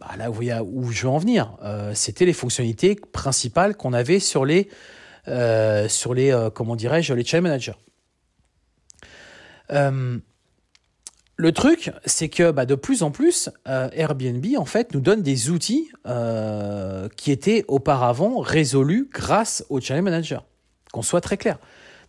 bah, 0.00 0.10
là, 0.18 0.28
vous 0.28 0.34
voyez 0.34 0.54
où 0.60 0.90
je 0.90 1.02
veux 1.02 1.08
en 1.08 1.18
venir. 1.18 1.56
Euh, 1.62 1.92
c'était 1.94 2.26
les 2.26 2.32
fonctionnalités 2.32 2.96
principales 2.96 3.76
qu'on 3.76 3.92
avait 3.92 4.18
sur 4.18 4.44
les, 4.44 4.68
euh, 5.28 5.88
sur 5.88 6.14
les 6.14 6.32
euh, 6.32 6.50
comment 6.50 6.76
dirais-je, 6.76 7.14
les 7.14 7.24
channel 7.24 7.44
managers. 7.44 7.78
Le 9.70 11.50
truc, 11.52 11.90
c'est 12.04 12.28
que 12.28 12.50
bah, 12.50 12.64
de 12.64 12.74
plus 12.74 13.02
en 13.02 13.10
plus, 13.10 13.50
Airbnb 13.66 14.44
en 14.56 14.64
fait 14.64 14.94
nous 14.94 15.00
donne 15.00 15.22
des 15.22 15.50
outils 15.50 15.90
qui 17.16 17.32
étaient 17.32 17.64
auparavant 17.68 18.38
résolus 18.38 19.08
grâce 19.12 19.64
au 19.68 19.80
channel 19.80 20.04
manager. 20.04 20.44
Qu'on 20.92 21.02
soit 21.02 21.20
très 21.20 21.36
clair. 21.36 21.58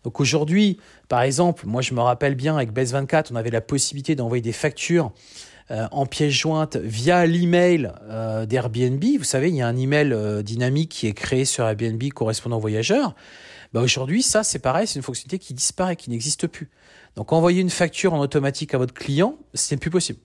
Donc 0.06 0.20
aujourd'hui, 0.20 0.78
par 1.08 1.22
exemple, 1.22 1.66
moi 1.66 1.82
je 1.82 1.92
me 1.92 2.00
rappelle 2.00 2.36
bien 2.36 2.54
avec 2.54 2.72
Base24, 2.72 3.26
on 3.32 3.34
avait 3.34 3.50
la 3.50 3.60
possibilité 3.60 4.14
d'envoyer 4.14 4.40
des 4.40 4.52
factures 4.52 5.12
euh, 5.72 5.88
en 5.90 6.06
pièce 6.06 6.32
jointe 6.32 6.76
via 6.76 7.26
l'email 7.26 7.90
euh, 8.04 8.46
d'Airbnb. 8.46 9.02
Vous 9.18 9.24
savez, 9.24 9.48
il 9.48 9.56
y 9.56 9.62
a 9.62 9.66
un 9.66 9.76
email 9.76 10.12
euh, 10.12 10.42
dynamique 10.42 10.92
qui 10.92 11.08
est 11.08 11.12
créé 11.12 11.44
sur 11.44 11.66
Airbnb 11.66 12.00
correspondant 12.14 12.58
aux 12.58 12.60
voyageurs. 12.60 13.16
Bah 13.72 13.80
aujourd'hui, 13.80 14.22
ça, 14.22 14.44
c'est 14.44 14.60
pareil, 14.60 14.86
c'est 14.86 15.00
une 15.00 15.02
fonctionnalité 15.02 15.40
qui 15.40 15.54
disparaît, 15.54 15.96
qui 15.96 16.08
n'existe 16.08 16.46
plus. 16.46 16.70
Donc, 17.16 17.32
envoyer 17.32 17.60
une 17.60 17.70
facture 17.70 18.14
en 18.14 18.20
automatique 18.20 18.74
à 18.74 18.78
votre 18.78 18.94
client, 18.94 19.36
ce 19.54 19.74
n'est 19.74 19.78
plus 19.78 19.90
possible. 19.90 20.20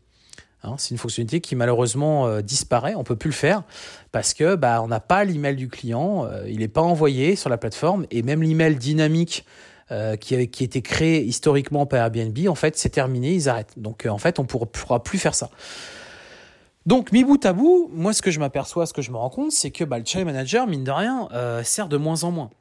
Hein, 0.63 0.75
c'est 0.77 0.91
une 0.91 0.97
fonctionnalité 0.99 1.41
qui 1.41 1.55
malheureusement 1.55 2.39
disparaît, 2.41 2.93
on 2.93 3.03
peut 3.03 3.15
plus 3.15 3.29
le 3.29 3.35
faire 3.35 3.63
parce 4.11 4.35
que 4.35 4.55
bah, 4.55 4.81
on 4.83 4.87
n'a 4.87 4.99
pas 4.99 5.23
l'email 5.23 5.55
du 5.55 5.69
client, 5.69 6.29
il 6.47 6.59
n'est 6.59 6.67
pas 6.67 6.81
envoyé 6.81 7.35
sur 7.35 7.49
la 7.49 7.57
plateforme 7.57 8.05
et 8.11 8.21
même 8.21 8.43
l'email 8.43 8.75
dynamique 8.75 9.43
euh, 9.91 10.15
qui, 10.15 10.35
avait, 10.35 10.47
qui 10.47 10.63
était 10.63 10.81
créé 10.81 11.21
historiquement 11.21 11.85
par 11.85 11.99
Airbnb, 11.99 12.37
en 12.47 12.55
fait, 12.55 12.77
c'est 12.77 12.91
terminé, 12.91 13.33
ils 13.33 13.49
arrêtent. 13.49 13.73
Donc, 13.75 14.05
euh, 14.05 14.09
en 14.09 14.17
fait, 14.17 14.39
on 14.39 14.43
ne 14.43 14.47
pourra 14.47 15.03
plus 15.03 15.19
faire 15.19 15.35
ça. 15.35 15.49
Donc, 16.85 17.11
mi 17.11 17.25
bout 17.25 17.45
à 17.45 17.51
bout, 17.51 17.89
moi, 17.93 18.13
ce 18.13 18.21
que 18.21 18.31
je 18.31 18.39
m'aperçois, 18.39 18.85
ce 18.85 18.93
que 18.93 19.01
je 19.01 19.11
me 19.11 19.17
rends 19.17 19.29
compte, 19.29 19.51
c'est 19.51 19.69
que 19.69 19.83
bah, 19.83 19.99
le 19.99 20.05
channel 20.05 20.25
manager, 20.25 20.65
mine 20.65 20.85
de 20.85 20.91
rien, 20.91 21.27
euh, 21.33 21.61
sert 21.63 21.89
de 21.89 21.97
moins 21.97 22.23
en 22.23 22.31
moins. 22.31 22.51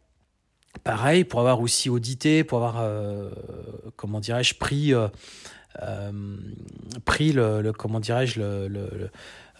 Pareil, 0.84 1.24
pour 1.24 1.40
avoir 1.40 1.60
aussi 1.60 1.90
audité, 1.90 2.44
pour 2.44 2.64
avoir, 2.64 2.84
comment 3.96 4.20
dirais-je, 4.20 4.54
pris, 4.54 4.92
pris 7.04 7.32
le, 7.32 7.72
comment 7.72 8.00
dirais-je, 8.00 8.40
le, 8.40 8.68
le 8.68 9.10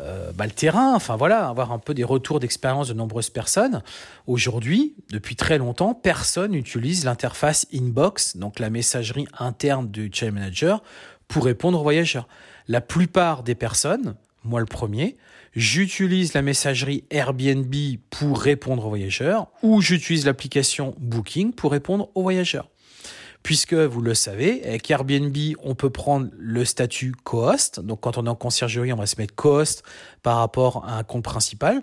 euh, 0.01 0.33
bah, 0.33 0.47
le 0.47 0.53
terrain, 0.53 0.95
enfin 0.95 1.17
voilà, 1.17 1.49
avoir 1.49 1.73
un 1.73 1.79
peu 1.79 1.95
des 1.95 2.05
retours 2.05 2.41
d'expérience 2.41 2.89
de 2.89 2.95
nombreuses 2.95 3.31
personnes. 3.31 3.83
Aujourd'hui, 4.27 4.95
depuis 5.11 5.37
très 5.37 5.59
longtemps, 5.59 5.95
personne 5.95 6.53
n'utilise 6.53 7.05
l'interface 7.05 7.67
inbox, 7.75 8.37
donc 8.37 8.59
la 8.59 8.71
messagerie 8.71 9.27
interne 9.39 9.91
du 9.91 10.11
channel 10.13 10.35
manager, 10.35 10.83
pour 11.29 11.45
répondre 11.45 11.81
aux 11.81 11.83
voyageurs. 11.83 12.29
La 12.67 12.81
plupart 12.81 13.43
des 13.43 13.55
personnes, 13.55 14.15
moi 14.45 14.61
le 14.61 14.67
premier, 14.67 15.17
j'utilise 15.55 16.35
la 16.35 16.43
messagerie 16.43 17.05
Airbnb 17.11 17.75
pour 18.11 18.41
répondre 18.41 18.87
aux 18.87 18.89
voyageurs 18.89 19.49
ou 19.63 19.81
j'utilise 19.81 20.27
l'application 20.27 20.95
Booking 20.99 21.53
pour 21.53 21.73
répondre 21.73 22.11
aux 22.15 22.23
voyageurs 22.23 22.69
puisque 23.43 23.75
vous 23.75 24.03
le 24.03 24.15
savez, 24.15 24.63
avec 24.67 24.91
Airbnb, 24.91 25.37
on 25.63 25.75
peut 25.75 25.91
prendre 25.91 26.29
le 26.37 26.65
statut 26.65 27.15
co-host. 27.25 27.81
Donc 27.81 28.01
quand 28.01 28.19
on 28.19 28.27
est 28.27 28.29
en 28.29 28.35
conciergerie, 28.35 28.93
on 28.93 28.97
va 28.97 29.07
se 29.07 29.17
mettre 29.19 29.35
co-host 29.35 29.83
par 30.23 30.37
rapport 30.37 30.85
à 30.87 30.99
un 30.99 31.05
compte 31.05 31.25
principal. 31.25 31.83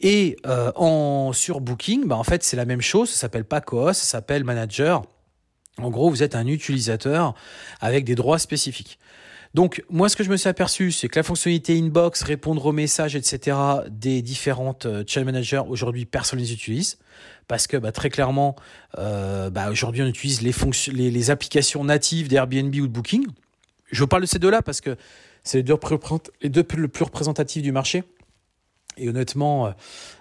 Et 0.00 0.36
euh, 0.46 1.32
sur 1.32 1.60
Booking, 1.60 2.06
bah, 2.06 2.16
en 2.16 2.24
fait, 2.24 2.42
c'est 2.42 2.56
la 2.56 2.66
même 2.66 2.82
chose. 2.82 3.10
Ça 3.10 3.16
s'appelle 3.16 3.44
pas 3.44 3.60
co-host, 3.60 4.00
ça 4.00 4.06
s'appelle 4.06 4.44
manager. 4.44 5.02
En 5.78 5.88
gros, 5.88 6.10
vous 6.10 6.22
êtes 6.22 6.34
un 6.34 6.46
utilisateur 6.46 7.34
avec 7.80 8.04
des 8.04 8.14
droits 8.14 8.38
spécifiques. 8.38 8.98
Donc 9.54 9.82
moi, 9.90 10.08
ce 10.08 10.16
que 10.16 10.22
je 10.22 10.30
me 10.30 10.36
suis 10.36 10.48
aperçu, 10.48 10.92
c'est 10.92 11.08
que 11.08 11.18
la 11.18 11.24
fonctionnalité 11.24 11.76
inbox, 11.76 12.22
répondre 12.22 12.64
aux 12.66 12.72
messages, 12.72 13.16
etc. 13.16 13.56
des 13.88 14.22
différentes 14.22 14.86
euh, 14.86 15.02
channel 15.06 15.26
managers, 15.26 15.62
aujourd'hui, 15.68 16.06
personne 16.06 16.38
ne 16.38 16.44
les 16.44 16.52
utilise 16.52 16.98
parce 17.48 17.66
que 17.66 17.76
bah, 17.76 17.90
très 17.90 18.10
clairement, 18.10 18.54
euh, 18.98 19.50
bah, 19.50 19.70
aujourd'hui, 19.70 20.02
on 20.02 20.06
utilise 20.06 20.40
les, 20.42 21.30
applications 21.30 21.82
natives 21.82 22.28
d'Airbnb 22.28 22.72
ou 22.76 22.86
de 22.86 22.92
Booking. 22.92 23.26
Je 23.90 24.04
parle 24.04 24.22
de 24.22 24.26
ces 24.26 24.38
deux-là 24.38 24.62
parce 24.62 24.80
que 24.80 24.96
c'est 25.42 25.58
les 25.58 25.62
deux, 25.64 26.62
plus, 26.62 27.02
représentatifs 27.02 27.62
du 27.62 27.72
marché. 27.72 28.04
Et 28.98 29.08
honnêtement, 29.08 29.72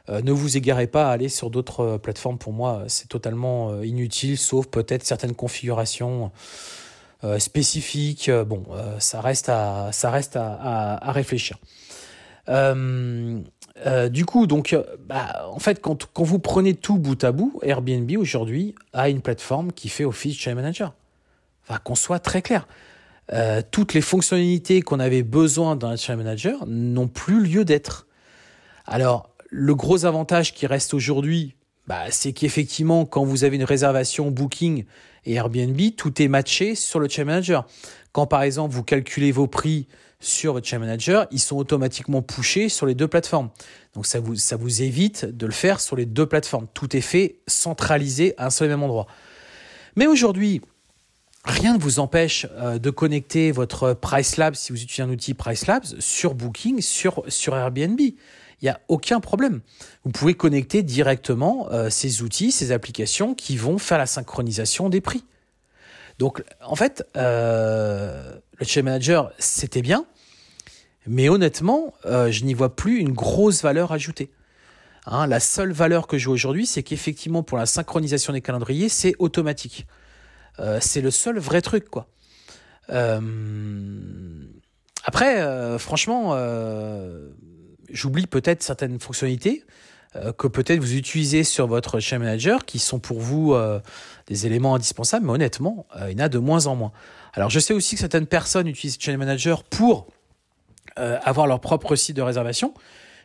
euh, 0.09 0.21
ne 0.21 0.31
vous 0.31 0.57
égarez 0.57 0.87
pas 0.87 1.09
à 1.09 1.11
aller 1.11 1.29
sur 1.29 1.51
d'autres 1.51 1.97
plateformes. 1.97 2.39
Pour 2.39 2.53
moi, 2.53 2.85
c'est 2.87 3.09
totalement 3.09 3.79
inutile, 3.83 4.35
sauf 4.35 4.65
peut-être 4.65 5.05
certaines 5.05 5.35
configurations 5.35 6.31
spécifiques. 7.37 8.31
bon, 8.47 8.65
ça 8.99 9.21
reste 9.21 9.49
à, 9.49 9.89
ça 9.91 10.09
reste 10.09 10.35
à, 10.35 10.97
à 11.01 11.11
réfléchir. 11.11 11.57
Euh, 13.85 14.09
du 14.09 14.25
coup, 14.25 14.47
donc, 14.47 14.73
euh, 14.73 14.83
bah, 15.07 15.47
en 15.49 15.59
fait, 15.59 15.81
quand, 15.81 16.07
quand, 16.13 16.23
vous 16.23 16.39
prenez 16.39 16.73
tout 16.73 16.97
bout 16.97 17.23
à 17.23 17.31
bout, 17.31 17.59
Airbnb 17.63 18.11
aujourd'hui 18.17 18.75
a 18.93 19.09
une 19.09 19.21
plateforme 19.21 19.71
qui 19.71 19.89
fait 19.89 20.05
Office 20.05 20.37
Channel 20.37 20.57
Manager. 20.57 20.93
Enfin, 21.63 21.79
qu'on 21.83 21.95
soit 21.95 22.19
très 22.19 22.41
clair. 22.41 22.67
Euh, 23.31 23.61
toutes 23.69 23.93
les 23.93 24.01
fonctionnalités 24.01 24.81
qu'on 24.81 24.99
avait 24.99 25.23
besoin 25.23 25.75
d'un 25.75 25.95
Channel 25.95 26.25
Manager 26.25 26.65
n'ont 26.67 27.07
plus 27.07 27.45
lieu 27.45 27.63
d'être. 27.63 28.07
Alors, 28.85 29.29
le 29.49 29.75
gros 29.75 30.05
avantage 30.05 30.53
qui 30.53 30.67
reste 30.67 30.93
aujourd'hui, 30.93 31.55
bah, 31.87 32.05
c'est 32.09 32.33
qu'effectivement, 32.33 33.05
quand 33.05 33.23
vous 33.23 33.43
avez 33.43 33.55
une 33.55 33.63
réservation 33.63 34.29
Booking 34.29 34.85
et 35.25 35.33
Airbnb, 35.33 35.79
tout 35.97 36.21
est 36.21 36.27
matché 36.27 36.75
sur 36.75 36.99
le 36.99 37.07
Channel 37.07 37.27
Manager. 37.27 37.67
Quand 38.11 38.27
par 38.27 38.43
exemple 38.43 38.73
vous 38.73 38.83
calculez 38.83 39.31
vos 39.31 39.47
prix 39.47 39.87
sur 40.19 40.53
votre 40.53 40.67
Channel 40.67 40.87
Manager, 40.87 41.27
ils 41.31 41.39
sont 41.39 41.57
automatiquement 41.57 42.21
pushés 42.21 42.69
sur 42.69 42.85
les 42.85 42.95
deux 42.95 43.07
plateformes. 43.07 43.49
Donc 43.93 44.05
ça 44.05 44.19
vous, 44.19 44.35
ça 44.35 44.55
vous 44.55 44.81
évite 44.81 45.25
de 45.25 45.45
le 45.45 45.51
faire 45.51 45.79
sur 45.79 45.95
les 45.95 46.05
deux 46.05 46.25
plateformes. 46.25 46.67
Tout 46.73 46.95
est 46.95 47.01
fait 47.01 47.39
centralisé 47.47 48.33
à 48.37 48.47
un 48.47 48.49
seul 48.49 48.67
et 48.67 48.69
même 48.69 48.83
endroit. 48.83 49.07
Mais 49.95 50.07
aujourd'hui, 50.07 50.61
rien 51.45 51.73
ne 51.73 51.79
vous 51.79 51.99
empêche 51.99 52.47
euh, 52.51 52.79
de 52.79 52.89
connecter 52.89 53.51
votre 53.51 53.93
Price 53.93 54.37
Labs, 54.37 54.55
si 54.55 54.71
vous 54.71 54.81
utilisez 54.81 55.03
un 55.03 55.09
outil 55.09 55.33
Price 55.33 55.67
Labs, 55.67 55.85
sur 55.99 56.35
Booking, 56.35 56.81
sur, 56.81 57.23
sur 57.27 57.55
Airbnb. 57.55 57.99
Il 58.61 58.65
n'y 58.65 58.69
a 58.69 58.79
aucun 58.87 59.19
problème. 59.19 59.61
Vous 60.03 60.11
pouvez 60.11 60.33
connecter 60.33 60.83
directement 60.83 61.69
euh, 61.71 61.89
ces 61.89 62.21
outils, 62.21 62.51
ces 62.51 62.71
applications 62.71 63.33
qui 63.33 63.55
vont 63.57 63.77
faire 63.77 63.97
la 63.97 64.05
synchronisation 64.05 64.89
des 64.89 65.01
prix. 65.01 65.23
Donc, 66.19 66.43
en 66.61 66.75
fait, 66.75 67.07
euh, 67.15 68.35
le 68.57 68.65
channel 68.65 68.91
manager, 68.91 69.31
c'était 69.39 69.81
bien, 69.81 70.05
mais 71.07 71.29
honnêtement, 71.29 71.93
euh, 72.05 72.29
je 72.29 72.43
n'y 72.43 72.53
vois 72.53 72.75
plus 72.75 72.99
une 72.99 73.13
grosse 73.13 73.63
valeur 73.63 73.93
ajoutée. 73.93 74.29
Hein, 75.05 75.27
la 75.27 75.39
seule 75.39 75.71
valeur 75.71 76.07
que 76.07 76.17
je 76.17 76.25
vois 76.25 76.33
aujourd'hui, 76.33 76.65
c'est 76.65 76.83
qu'effectivement, 76.83 77.41
pour 77.41 77.57
la 77.57 77.65
synchronisation 77.65 78.33
des 78.33 78.41
calendriers, 78.41 78.89
c'est 78.89 79.15
automatique. 79.17 79.87
Euh, 80.59 80.79
c'est 80.81 80.99
le 80.99 81.09
seul 81.09 81.39
vrai 81.39 81.61
truc, 81.61 81.89
quoi. 81.89 82.07
après, 85.05 85.79
franchement, 85.79 86.35
j'oublie 87.91 88.27
peut-être 88.27 88.63
certaines 88.63 88.99
fonctionnalités. 88.99 89.63
Euh, 90.15 90.33
que 90.33 90.47
peut-être 90.47 90.79
vous 90.79 90.95
utilisez 90.95 91.43
sur 91.43 91.67
votre 91.67 91.99
channel 91.99 92.25
manager 92.25 92.65
qui 92.65 92.79
sont 92.79 92.97
pour 92.97 93.19
vous 93.19 93.53
euh, 93.53 93.79
des 94.25 94.47
éléments 94.47 94.73
indispensables, 94.73 95.23
mais 95.23 95.33
honnêtement, 95.33 95.85
euh, 95.95 96.09
il 96.09 96.17
y 96.17 96.21
en 96.21 96.25
a 96.25 96.29
de 96.29 96.39
moins 96.39 96.65
en 96.65 96.75
moins. 96.75 96.91
Alors 97.33 97.51
je 97.51 97.59
sais 97.59 97.75
aussi 97.75 97.93
que 97.93 97.99
certaines 97.99 98.25
personnes 98.25 98.67
utilisent 98.67 98.97
Channel 98.99 99.19
Manager 99.19 99.63
pour 99.63 100.07
avoir 100.95 101.47
leur 101.47 101.61
propre 101.61 101.95
site 101.95 102.17
de 102.17 102.21
réservation. 102.21 102.73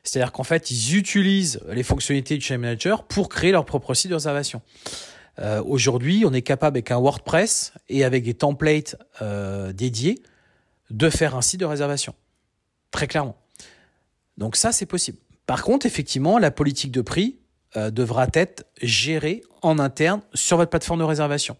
C'est-à-dire 0.04 0.30
qu'en 0.30 0.44
fait, 0.44 0.70
ils 0.70 0.94
utilisent 0.94 1.60
les 1.70 1.82
fonctionnalités 1.82 2.36
du 2.36 2.44
Channel 2.44 2.60
Manager 2.60 3.02
pour 3.02 3.28
créer 3.28 3.50
leur 3.50 3.64
propre 3.64 3.94
site 3.94 4.10
de 4.10 4.14
réservation. 4.14 4.62
Aujourd'hui, 5.64 6.22
on 6.24 6.32
est 6.32 6.42
capable 6.42 6.76
avec 6.76 6.92
un 6.92 6.98
WordPress 6.98 7.72
et 7.88 8.04
avec 8.04 8.22
des 8.22 8.34
templates 8.34 8.94
dédiés 9.72 10.22
de 10.90 11.10
faire 11.10 11.34
un 11.34 11.42
site 11.42 11.58
de 11.58 11.64
réservation. 11.64 12.14
Très 12.92 13.08
clairement. 13.08 13.36
Donc 14.38 14.56
ça, 14.56 14.72
c'est 14.72 14.86
possible. 14.86 15.18
Par 15.46 15.62
contre, 15.62 15.86
effectivement, 15.86 16.38
la 16.38 16.50
politique 16.50 16.90
de 16.90 17.02
prix 17.02 17.38
euh, 17.76 17.90
devra 17.90 18.26
être 18.32 18.64
gérée 18.80 19.42
en 19.62 19.78
interne 19.78 20.20
sur 20.32 20.56
votre 20.56 20.70
plateforme 20.70 21.00
de 21.00 21.04
réservation. 21.04 21.56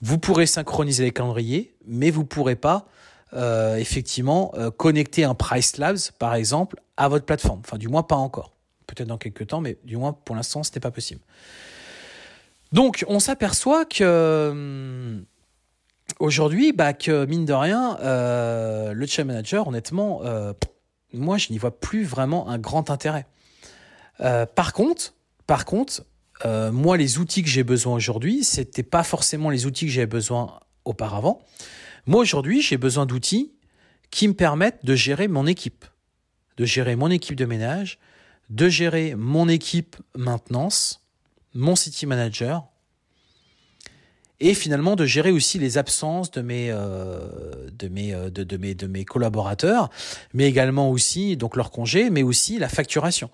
Vous 0.00 0.18
pourrez 0.18 0.46
synchroniser 0.46 1.04
les 1.04 1.12
calendriers, 1.12 1.74
mais 1.86 2.10
vous 2.10 2.22
ne 2.22 2.26
pourrez 2.26 2.56
pas 2.56 2.86
euh, 3.34 3.76
effectivement 3.76 4.52
euh, 4.56 4.70
connecter 4.70 5.24
un 5.24 5.34
Price 5.34 5.76
Labs, 5.76 5.98
par 6.18 6.34
exemple, 6.34 6.80
à 6.96 7.08
votre 7.08 7.24
plateforme. 7.24 7.60
Enfin, 7.60 7.78
du 7.78 7.88
moins 7.88 8.02
pas 8.02 8.16
encore. 8.16 8.52
Peut-être 8.86 9.08
dans 9.08 9.18
quelques 9.18 9.46
temps, 9.46 9.60
mais 9.60 9.78
du 9.84 9.96
moins 9.96 10.12
pour 10.12 10.36
l'instant, 10.36 10.62
ce 10.62 10.70
n'est 10.74 10.80
pas 10.80 10.90
possible. 10.90 11.20
Donc, 12.72 13.04
on 13.08 13.20
s'aperçoit 13.20 13.84
que 13.84 15.22
aujourd'hui, 16.18 16.72
bah, 16.72 16.92
que 16.92 17.24
mine 17.24 17.44
de 17.44 17.52
rien, 17.52 17.96
le 18.00 19.06
channel 19.06 19.28
manager, 19.28 19.68
honnêtement, 19.68 20.22
moi, 21.14 21.38
je 21.38 21.52
n'y 21.52 21.58
vois 21.58 21.78
plus 21.78 22.04
vraiment 22.04 22.48
un 22.48 22.58
grand 22.58 22.90
intérêt. 22.90 23.26
Euh, 24.20 24.46
par 24.46 24.72
contre, 24.72 25.14
par 25.46 25.64
contre, 25.64 26.04
euh, 26.44 26.72
moi, 26.72 26.96
les 26.96 27.18
outils 27.18 27.42
que 27.42 27.48
j'ai 27.48 27.64
besoin 27.64 27.94
aujourd'hui, 27.94 28.44
c'était 28.44 28.82
pas 28.82 29.02
forcément 29.02 29.50
les 29.50 29.66
outils 29.66 29.86
que 29.86 29.92
j'avais 29.92 30.06
besoin 30.06 30.60
auparavant. 30.84 31.40
Moi, 32.06 32.20
aujourd'hui, 32.20 32.60
j'ai 32.60 32.76
besoin 32.76 33.06
d'outils 33.06 33.52
qui 34.10 34.28
me 34.28 34.34
permettent 34.34 34.84
de 34.84 34.94
gérer 34.94 35.28
mon 35.28 35.46
équipe, 35.46 35.84
de 36.56 36.64
gérer 36.64 36.96
mon 36.96 37.10
équipe 37.10 37.36
de 37.36 37.44
ménage, 37.46 37.98
de 38.50 38.68
gérer 38.68 39.14
mon 39.14 39.48
équipe 39.48 39.96
maintenance, 40.16 41.04
mon 41.54 41.76
city 41.76 42.06
manager, 42.06 42.64
et 44.40 44.54
finalement 44.54 44.96
de 44.96 45.06
gérer 45.06 45.30
aussi 45.30 45.58
les 45.58 45.78
absences 45.78 46.30
de 46.30 46.42
mes 46.42 46.68
euh, 46.70 47.18
de 47.72 47.88
mes 47.88 48.12
euh, 48.12 48.30
de, 48.30 48.42
de, 48.42 48.56
mes 48.56 48.74
de 48.74 48.86
mes 48.86 49.04
collaborateurs 49.04 49.90
mais 50.32 50.48
également 50.48 50.90
aussi 50.90 51.36
donc 51.36 51.56
leur 51.56 51.70
congé 51.70 52.10
mais 52.10 52.22
aussi 52.22 52.58
la 52.58 52.68
facturation. 52.68 53.30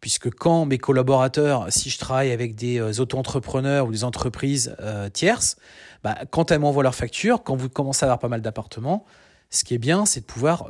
Puisque 0.00 0.30
quand 0.30 0.64
mes 0.64 0.78
collaborateurs 0.78 1.66
si 1.70 1.90
je 1.90 1.98
travaille 1.98 2.32
avec 2.32 2.54
des 2.54 2.80
euh, 2.80 3.00
auto-entrepreneurs 3.00 3.86
ou 3.86 3.92
des 3.92 4.04
entreprises 4.04 4.74
tierces 5.12 5.56
bah, 6.02 6.18
quand 6.30 6.50
elles 6.50 6.60
m'envoient 6.60 6.82
leurs 6.82 6.94
factures 6.94 7.42
quand 7.44 7.54
vous 7.54 7.68
commencez 7.68 8.04
à 8.04 8.06
avoir 8.06 8.18
pas 8.18 8.28
mal 8.28 8.40
d'appartements 8.42 9.04
ce 9.50 9.62
qui 9.62 9.74
est 9.74 9.78
bien 9.78 10.06
c'est 10.06 10.20
de 10.20 10.26
pouvoir 10.26 10.68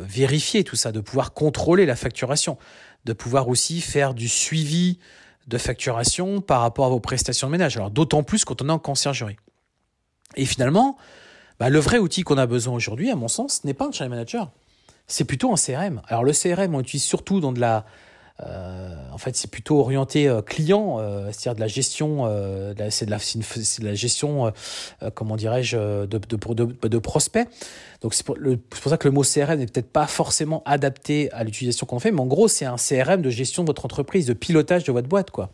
vérifier 0.00 0.64
tout 0.64 0.76
ça 0.76 0.90
de 0.90 1.00
pouvoir 1.00 1.32
contrôler 1.32 1.86
la 1.86 1.96
facturation 1.96 2.58
de 3.04 3.12
pouvoir 3.12 3.48
aussi 3.48 3.80
faire 3.80 4.14
du 4.14 4.28
suivi 4.28 4.98
de 5.50 5.58
facturation 5.58 6.40
par 6.40 6.62
rapport 6.62 6.86
à 6.86 6.88
vos 6.88 7.00
prestations 7.00 7.48
de 7.48 7.52
ménage. 7.52 7.76
Alors 7.76 7.90
d'autant 7.90 8.22
plus 8.22 8.44
quand 8.44 8.62
on 8.62 8.68
est 8.68 8.72
en 8.72 8.78
conciergerie. 8.78 9.36
Et 10.36 10.46
finalement, 10.46 10.96
bah, 11.58 11.68
le 11.68 11.80
vrai 11.80 11.98
outil 11.98 12.22
qu'on 12.22 12.38
a 12.38 12.46
besoin 12.46 12.74
aujourd'hui, 12.74 13.10
à 13.10 13.16
mon 13.16 13.28
sens, 13.28 13.64
n'est 13.64 13.74
pas 13.74 13.86
un 13.86 13.92
channel 13.92 14.10
manager. 14.10 14.50
C'est 15.08 15.24
plutôt 15.24 15.52
un 15.52 15.56
CRM. 15.56 16.00
Alors 16.06 16.22
le 16.22 16.32
CRM, 16.32 16.74
on 16.74 16.80
utilise 16.80 17.02
surtout 17.02 17.40
dans 17.40 17.52
de 17.52 17.60
la, 17.60 17.84
en 19.12 19.18
fait, 19.18 19.36
c'est 19.36 19.50
plutôt 19.50 19.80
orienté 19.80 20.28
euh, 20.28 20.40
client, 20.40 20.98
euh, 20.98 21.26
c'est-à-dire 21.26 21.56
de 21.56 21.60
la 21.60 21.66
gestion, 21.66 22.24
c'est 22.90 23.04
de 23.06 23.84
la, 23.84 23.94
gestion, 23.94 24.52
comment 25.14 25.36
dirais-je, 25.36 26.06
de, 26.06 26.98
prospects. 26.98 27.46
Donc 28.00 28.14
c'est 28.14 28.24
pour, 28.24 28.36
pour, 28.36 28.90
ça 28.90 28.96
que 28.96 29.08
le 29.08 29.12
mot 29.12 29.22
CRM 29.22 29.58
n'est 29.58 29.66
peut-être 29.66 29.92
pas 29.92 30.06
forcément 30.06 30.62
adapté 30.64 31.30
à 31.32 31.44
l'utilisation 31.44 31.86
qu'on 31.86 31.98
fait, 31.98 32.12
mais 32.12 32.20
en 32.20 32.26
gros, 32.26 32.48
c'est 32.48 32.64
un 32.64 32.76
CRM 32.76 33.20
de 33.20 33.30
gestion 33.30 33.62
de 33.62 33.68
votre 33.68 33.84
entreprise, 33.84 34.26
de 34.26 34.32
pilotage 34.32 34.84
de 34.84 34.92
votre 34.92 35.08
boîte, 35.08 35.30
quoi. 35.30 35.50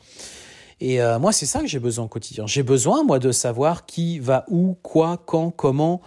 Et 0.81 0.99
moi, 1.19 1.33
c'est 1.33 1.47
ça 1.47 1.61
que 1.61 1.67
j'ai 1.67 1.79
besoin 1.79 2.05
au 2.05 2.09
quotidien. 2.09 2.47
J'ai 2.47 2.63
besoin, 2.63 3.03
moi, 3.03 3.19
de 3.19 3.33
savoir 3.33 3.87
qui 3.87 4.19
va 4.19 4.45
où, 4.49 4.77
quoi, 4.83 5.23
quand, 5.25 5.51
comment, 5.51 6.03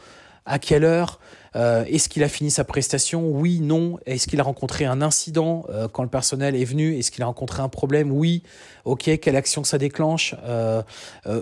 à 0.46 0.60
quelle 0.60 0.84
heure, 0.84 1.20
euh, 1.56 1.84
est-ce 1.86 2.10
qu'il 2.10 2.24
a 2.24 2.30
fini 2.30 2.52
sa 2.52 2.64
prestation? 2.64 3.30
Oui, 3.30 3.60
non. 3.60 3.98
Est-ce 4.06 4.28
qu'il 4.28 4.40
a 4.40 4.44
rencontré 4.44 4.86
un 4.86 5.02
incident 5.02 5.66
euh, 5.70 5.88
quand 5.88 6.04
le 6.04 6.10
personnel 6.10 6.56
est 6.56 6.66
venu? 6.66 6.98
Est-ce 6.98 7.12
qu'il 7.12 7.24
a 7.24 7.26
rencontré 7.26 7.62
un 7.62 7.70
problème? 7.70 8.12
Oui. 8.12 8.44
Ok, 8.86 9.10
quelle 9.22 9.36
action 9.36 9.64
ça 9.64 9.78
déclenche? 9.78 10.36
Euh, 10.46 10.82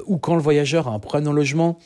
Ou 0.05 0.17
quand 0.17 0.35
le 0.35 0.41
voyageur 0.41 0.87
a 0.87 0.91
un 0.91 0.99
problème 0.99 1.25
dans 1.25 1.34
logement, 1.34 1.77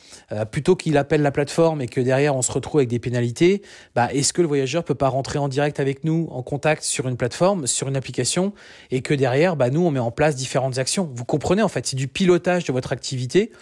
plutôt 0.50 0.76
qu'il 0.76 0.96
appelle 0.96 1.22
la 1.22 1.30
plateforme 1.30 1.80
et 1.80 1.86
que 1.86 2.00
derrière 2.00 2.34
on 2.34 2.42
se 2.42 2.50
retrouve 2.50 2.80
avec 2.80 2.88
des 2.88 2.98
pénalités, 2.98 3.62
bah, 3.94 4.12
est-ce 4.12 4.32
que 4.32 4.42
le 4.42 4.48
voyageur 4.48 4.82
peut 4.82 4.94
pas 4.94 5.08
rentrer 5.08 5.38
en 5.38 5.48
direct 5.48 5.78
avec 5.78 6.04
nous, 6.04 6.28
en 6.30 6.42
contact 6.42 6.82
sur 6.82 7.06
une 7.06 7.16
plateforme, 7.16 7.66
sur 7.66 7.86
une 7.88 7.96
application, 7.96 8.52
et 8.90 9.02
que 9.02 9.14
derrière, 9.14 9.56
bah, 9.56 9.70
nous 9.70 9.82
on 9.82 9.90
met 9.90 10.00
en 10.00 10.10
place 10.10 10.34
différentes 10.34 10.78
actions? 10.78 11.08
Vous 11.14 11.24
comprenez 11.24 11.62
en 11.62 11.68
fait, 11.68 11.86
c'est 11.86 11.96
du 11.96 12.08
pilotage 12.08 12.64
de 12.64 12.72
votre 12.72 12.92
activité, 12.92 13.52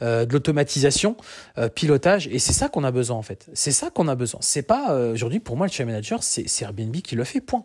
de 0.00 0.28
l'automatisation, 0.32 1.16
pilotage, 1.74 2.26
et 2.28 2.38
c'est 2.38 2.54
ça 2.54 2.68
qu'on 2.68 2.84
a 2.84 2.90
besoin 2.90 3.16
en 3.16 3.22
fait. 3.22 3.50
C'est 3.52 3.72
ça 3.72 3.90
qu'on 3.90 4.08
a 4.08 4.09
besoin. 4.14 4.40
C'est 4.42 4.62
pas 4.62 4.92
euh, 4.92 5.12
aujourd'hui 5.12 5.40
pour 5.40 5.56
moi 5.56 5.66
le 5.66 5.72
channel 5.72 5.92
manager, 5.92 6.22
c'est 6.22 6.46
Airbnb 6.62 6.94
qui 6.96 7.14
le 7.14 7.24
fait. 7.24 7.40
Point. 7.40 7.64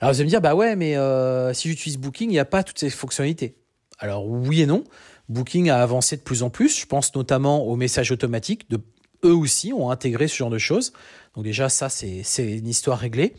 Alors 0.00 0.12
vous 0.12 0.20
allez 0.20 0.24
me 0.24 0.30
dire 0.30 0.40
bah 0.40 0.54
ouais, 0.54 0.76
mais 0.76 0.96
euh, 0.96 1.52
si 1.54 1.68
j'utilise 1.68 1.98
Booking, 1.98 2.28
il 2.30 2.32
n'y 2.32 2.38
a 2.38 2.44
pas 2.44 2.62
toutes 2.62 2.78
ces 2.78 2.90
fonctionnalités. 2.90 3.56
Alors 3.98 4.26
oui 4.26 4.62
et 4.62 4.66
non. 4.66 4.84
Booking 5.28 5.70
a 5.70 5.82
avancé 5.82 6.16
de 6.16 6.22
plus 6.22 6.42
en 6.42 6.50
plus. 6.50 6.80
Je 6.80 6.86
pense 6.86 7.14
notamment 7.14 7.66
aux 7.66 7.76
messages 7.76 8.10
automatiques. 8.10 8.68
De, 8.70 8.80
eux 9.24 9.34
aussi 9.34 9.72
ont 9.72 9.90
intégré 9.90 10.28
ce 10.28 10.36
genre 10.36 10.50
de 10.50 10.58
choses. 10.58 10.92
Donc 11.34 11.44
déjà 11.44 11.68
ça 11.68 11.88
c'est 11.88 12.22
une 12.38 12.68
histoire 12.68 12.98
réglée. 12.98 13.34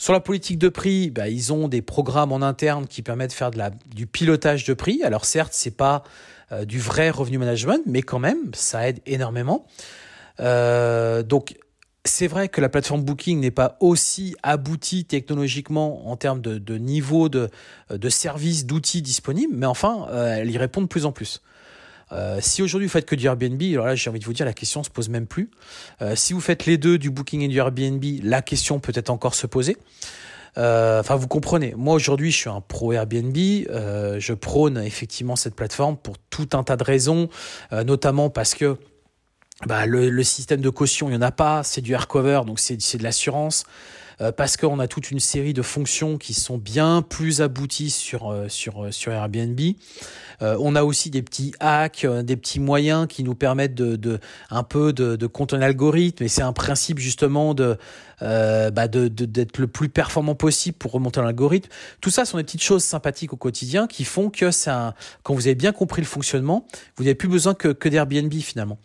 Sur 0.00 0.12
la 0.12 0.20
politique 0.20 0.58
de 0.58 0.68
prix, 0.68 1.10
bah, 1.10 1.28
ils 1.28 1.52
ont 1.52 1.66
des 1.66 1.82
programmes 1.82 2.30
en 2.30 2.40
interne 2.40 2.86
qui 2.86 3.02
permettent 3.02 3.30
de 3.30 3.34
faire 3.34 3.50
de 3.50 3.58
la, 3.58 3.70
du 3.70 4.06
pilotage 4.06 4.64
de 4.64 4.72
prix. 4.72 5.02
Alors 5.02 5.24
certes, 5.24 5.52
c'est 5.52 5.76
pas 5.76 6.04
euh, 6.52 6.64
du 6.64 6.78
vrai 6.78 7.10
revenu 7.10 7.36
management, 7.36 7.82
mais 7.84 8.02
quand 8.02 8.20
même, 8.20 8.38
ça 8.54 8.88
aide 8.88 9.00
énormément. 9.06 9.66
Euh, 10.40 11.22
donc, 11.22 11.54
c'est 12.04 12.26
vrai 12.26 12.48
que 12.48 12.60
la 12.60 12.68
plateforme 12.68 13.02
Booking 13.02 13.40
n'est 13.40 13.50
pas 13.50 13.76
aussi 13.80 14.34
aboutie 14.42 15.04
technologiquement 15.04 16.08
en 16.08 16.16
termes 16.16 16.40
de, 16.40 16.78
niveau 16.78 17.28
de, 17.28 17.50
de 17.90 18.08
services, 18.08 18.66
d'outils 18.66 19.02
disponibles, 19.02 19.54
mais 19.54 19.66
enfin, 19.66 20.06
euh, 20.10 20.36
elle 20.38 20.50
y 20.50 20.58
répond 20.58 20.80
de 20.80 20.86
plus 20.86 21.04
en 21.04 21.12
plus. 21.12 21.42
Euh, 22.12 22.38
si 22.40 22.62
aujourd'hui 22.62 22.86
vous 22.86 22.92
faites 22.92 23.04
que 23.04 23.14
du 23.14 23.26
Airbnb, 23.26 23.60
alors 23.72 23.84
là 23.84 23.94
j'ai 23.94 24.08
envie 24.08 24.20
de 24.20 24.24
vous 24.24 24.32
dire 24.32 24.46
la 24.46 24.54
question 24.54 24.82
se 24.82 24.88
pose 24.88 25.10
même 25.10 25.26
plus. 25.26 25.50
si 26.14 26.32
vous 26.32 26.40
faites 26.40 26.64
les 26.64 26.78
deux, 26.78 26.96
du 26.96 27.10
Booking 27.10 27.42
et 27.42 27.48
du 27.48 27.58
Airbnb, 27.58 28.02
la 28.22 28.40
question 28.40 28.80
peut 28.80 28.92
être 28.94 29.10
encore 29.10 29.34
se 29.34 29.46
poser. 29.46 29.76
Enfin, 30.56 31.14
vous 31.16 31.28
comprenez. 31.28 31.74
Moi 31.76 31.94
aujourd'hui, 31.94 32.30
je 32.30 32.36
suis 32.36 32.48
un 32.48 32.62
pro 32.62 32.92
Airbnb. 32.92 33.36
je 33.36 34.32
prône 34.32 34.78
effectivement 34.78 35.36
cette 35.36 35.54
plateforme 35.54 35.98
pour 35.98 36.16
tout 36.30 36.48
un 36.54 36.64
tas 36.64 36.76
de 36.76 36.84
raisons, 36.84 37.28
notamment 37.70 38.30
parce 38.30 38.54
que 38.54 38.78
bah, 39.66 39.86
le, 39.86 40.10
le, 40.10 40.22
système 40.22 40.60
de 40.60 40.70
caution, 40.70 41.08
il 41.08 41.12
n'y 41.12 41.18
en 41.18 41.22
a 41.22 41.32
pas, 41.32 41.62
c'est 41.64 41.80
du 41.80 41.96
cover, 42.08 42.42
donc 42.46 42.60
c'est 42.60 42.76
de 42.76 43.02
l'assurance. 43.02 43.64
Euh, 44.20 44.32
parce 44.32 44.56
qu'on 44.56 44.78
a 44.80 44.88
toute 44.88 45.10
une 45.10 45.20
série 45.20 45.52
de 45.52 45.62
fonctions 45.62 46.18
qui 46.18 46.34
sont 46.34 46.58
bien 46.58 47.02
plus 47.02 47.40
abouties 47.40 47.90
sur, 47.90 48.30
euh, 48.30 48.48
sur, 48.48 48.84
euh, 48.84 48.90
sur 48.90 49.12
Airbnb. 49.12 49.60
on 50.40 50.76
a 50.76 50.84
aussi 50.84 51.10
des 51.10 51.22
petits 51.22 51.52
hacks, 51.58 52.06
des 52.06 52.36
petits 52.36 52.60
moyens 52.60 53.08
qui 53.08 53.24
nous 53.24 53.34
permettent 53.34 53.74
de, 53.74 53.96
de 53.96 54.20
un 54.50 54.62
peu 54.62 54.92
de, 54.92 55.16
de 55.16 55.26
contourner 55.26 55.64
l'algorithme. 55.64 56.22
Et 56.22 56.28
c'est 56.28 56.42
un 56.42 56.52
principe 56.52 57.00
justement 57.00 57.54
bah 57.54 58.88
de 58.88 59.08
d'être 59.08 59.58
le 59.58 59.66
plus 59.66 59.88
performant 59.88 60.36
possible 60.36 60.76
pour 60.78 60.92
remonter 60.92 61.20
l'algorithme. 61.20 61.68
Tout 62.00 62.10
ça 62.10 62.24
sont 62.24 62.36
des 62.36 62.44
petites 62.44 62.62
choses 62.62 62.84
sympathiques 62.84 63.32
au 63.32 63.36
quotidien 63.36 63.88
qui 63.88 64.04
font 64.04 64.30
que 64.30 64.52
ça, 64.52 64.94
quand 65.24 65.34
vous 65.34 65.48
avez 65.48 65.56
bien 65.56 65.72
compris 65.72 66.02
le 66.02 66.06
fonctionnement, 66.06 66.66
vous 66.96 67.04
n'avez 67.04 67.16
plus 67.16 67.28
besoin 67.28 67.54
que, 67.54 67.68
que 67.68 67.88
d'Airbnb 67.88 68.32
finalement. 68.34 68.78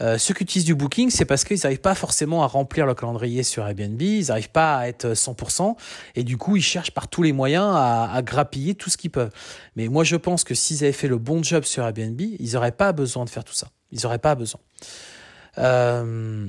ceux 0.00 0.34
qui 0.34 0.42
utilisent 0.42 0.66
du 0.66 0.74
Booking, 0.74 1.08
c'est 1.08 1.24
parce 1.24 1.44
qu'ils 1.44 1.60
n'arrivent 1.62 1.80
pas 1.80 1.94
forcément 1.94 2.42
à 2.42 2.46
remplir 2.46 2.84
le 2.84 2.94
calendrier 2.94 3.42
sur 3.42 3.66
Airbnb, 3.66 4.00
ils 4.02 4.26
n'arrivent 4.26 4.50
pas 4.50 4.77
être 4.86 5.14
100%, 5.14 5.74
et 6.14 6.22
du 6.22 6.36
coup 6.36 6.56
ils 6.56 6.62
cherchent 6.62 6.92
par 6.92 7.08
tous 7.08 7.22
les 7.22 7.32
moyens 7.32 7.72
à, 7.74 8.20
grappiller 8.22 8.74
tout 8.74 8.90
ce 8.90 8.96
qu'ils 8.96 9.10
peuvent. 9.10 9.32
Mais 9.74 9.88
moi 9.88 10.04
je 10.04 10.16
pense 10.16 10.44
que 10.44 10.54
s'ils 10.54 10.84
avaient 10.84 10.92
fait 10.92 11.08
le 11.08 11.18
bon 11.18 11.42
job 11.42 11.64
sur 11.64 11.82
Airbnb, 11.84 12.20
ils 12.20 12.52
n'auraient 12.52 12.70
pas 12.70 12.92
besoin 12.92 13.24
de 13.24 13.30
faire 13.30 13.44
tout 13.44 13.54
ça. 13.54 13.68
Ils 13.90 14.00
n'auraient 14.02 14.18
pas 14.18 14.34
besoin. 14.34 14.60
Euh, 15.58 16.46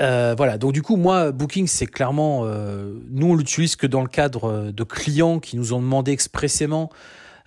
euh, 0.00 0.34
voilà, 0.36 0.58
donc 0.58 0.72
du 0.72 0.82
coup, 0.82 0.96
moi, 0.96 1.30
Booking, 1.30 1.66
c'est 1.66 1.86
clairement, 1.86 2.42
euh, 2.44 2.98
nous, 3.10 3.28
on 3.28 3.34
l'utilise 3.36 3.76
que 3.76 3.86
dans 3.86 4.02
le 4.02 4.08
cadre 4.08 4.72
de 4.72 4.84
clients 4.84 5.38
qui 5.38 5.56
nous 5.56 5.72
ont 5.72 5.80
demandé 5.80 6.12
expressément, 6.12 6.90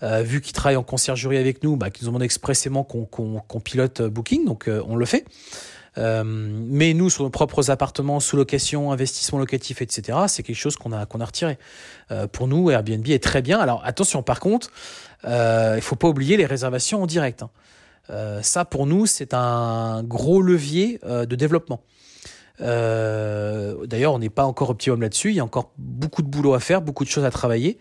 vu 0.02 0.40
qu'ils 0.40 0.54
travaillent 0.54 0.76
en 0.76 0.84
conciergerie 0.84 1.38
avec 1.38 1.64
nous, 1.64 1.78
bah, 1.78 1.90
qui 1.90 2.04
nous 2.04 2.10
ont 2.10 2.12
demandé 2.12 2.26
expressément 2.26 2.84
qu'on 2.84 3.60
pilote 3.60 4.04
Booking, 4.04 4.46
donc 4.46 4.70
on 4.88 4.96
le 4.96 5.06
fait. 5.06 5.26
Euh, 5.98 6.24
mais 6.26 6.94
nous, 6.94 7.10
sur 7.10 7.24
nos 7.24 7.30
propres 7.30 7.72
appartements, 7.72 8.20
sous 8.20 8.38
location, 8.38 8.92
investissement 8.92 9.40
locatif, 9.40 9.82
etc., 9.82 10.18
c'est 10.28 10.44
quelque 10.44 10.56
chose 10.56 10.76
qu'on 10.76 10.92
a, 10.92 11.06
qu'on 11.06 11.22
a 11.22 11.26
retiré. 11.26 11.58
Euh, 12.12 12.28
pour 12.28 12.48
nous, 12.48 12.70
Airbnb 12.70 13.08
est 13.08 13.24
très 13.24 13.42
bien. 13.42 13.60
Alors 13.60 13.82
attention, 13.86 14.24
par 14.24 14.40
contre, 14.40 14.72
euh, 15.26 15.74
il 15.76 15.82
faut 15.82 15.96
pas 15.96 16.08
oublier 16.08 16.38
les 16.38 16.46
réservations 16.46 17.04
en 17.04 17.08
direct. 17.08 17.44
Hein. 17.44 17.50
Ça, 18.44 18.66
pour 18.66 18.86
nous, 18.86 19.08
c'est 19.08 19.34
un 19.34 20.04
gros 20.04 20.40
levier 20.40 21.00
de 21.04 21.36
développement. 21.36 21.82
D'ailleurs, 22.60 24.14
on 24.14 24.20
n'est 24.20 24.30
pas 24.30 24.46
encore 24.46 24.70
optimum 24.70 25.02
là-dessus. 25.02 25.32
Il 25.32 25.36
y 25.36 25.40
a 25.40 25.44
encore 25.44 25.72
beaucoup 25.80 26.22
de 26.22 26.28
boulot 26.28 26.54
à 26.54 26.60
faire, 26.60 26.84
beaucoup 26.84 27.04
de 27.04 27.10
choses 27.10 27.26
à 27.26 27.32
travailler. 27.32 27.80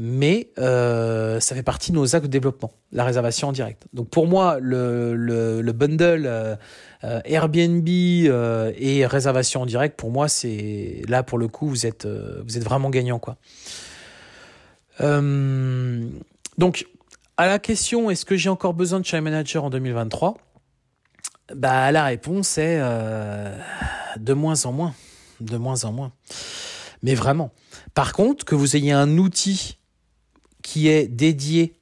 Mais 0.00 0.52
euh, 0.58 1.40
ça 1.40 1.56
fait 1.56 1.64
partie 1.64 1.90
de 1.90 1.96
nos 1.96 2.14
actes 2.14 2.26
de 2.26 2.30
développement, 2.30 2.72
la 2.92 3.02
réservation 3.02 3.48
en 3.48 3.52
direct. 3.52 3.82
Donc 3.92 4.08
pour 4.10 4.28
moi, 4.28 4.58
le, 4.60 5.16
le, 5.16 5.72
bundle 5.72 6.24
euh, 6.24 6.54
euh, 7.02 7.20
Airbnb 7.24 7.88
et 7.88 9.06
réservation 9.06 9.62
en 9.62 9.66
direct, 9.66 9.98
pour 9.98 10.12
moi, 10.12 10.28
c'est 10.28 11.02
là 11.08 11.24
pour 11.24 11.36
le 11.36 11.48
coup, 11.48 11.68
vous 11.68 11.84
êtes, 11.84 12.06
vraiment 12.06 12.90
gagnant 12.90 13.18
quoi. 13.18 13.36
donc 15.00 16.86
à 17.36 17.46
la 17.48 17.58
question, 17.58 18.08
est-ce 18.08 18.24
que 18.24 18.36
j'ai 18.36 18.50
encore 18.50 18.74
besoin 18.74 19.00
de 19.00 19.04
Channel 19.04 19.24
Manager 19.24 19.64
en 19.64 19.70
2023 19.70 20.38
Bah 21.56 21.90
la 21.90 22.04
réponse 22.04 22.56
est 22.56 22.78
de 22.78 24.32
moins 24.32 24.64
en 24.64 24.70
moins, 24.70 24.94
de 25.40 25.56
moins 25.56 25.84
en 25.84 25.92
moins. 25.92 26.12
Mais 27.02 27.14
vraiment. 27.14 27.50
Par 27.94 28.12
contre, 28.12 28.44
que 28.44 28.54
vous 28.54 28.76
ayez 28.76 28.92
un 28.92 29.18
outil 29.18 29.77
qui 30.68 30.88
est 30.88 31.08
dédié 31.08 31.72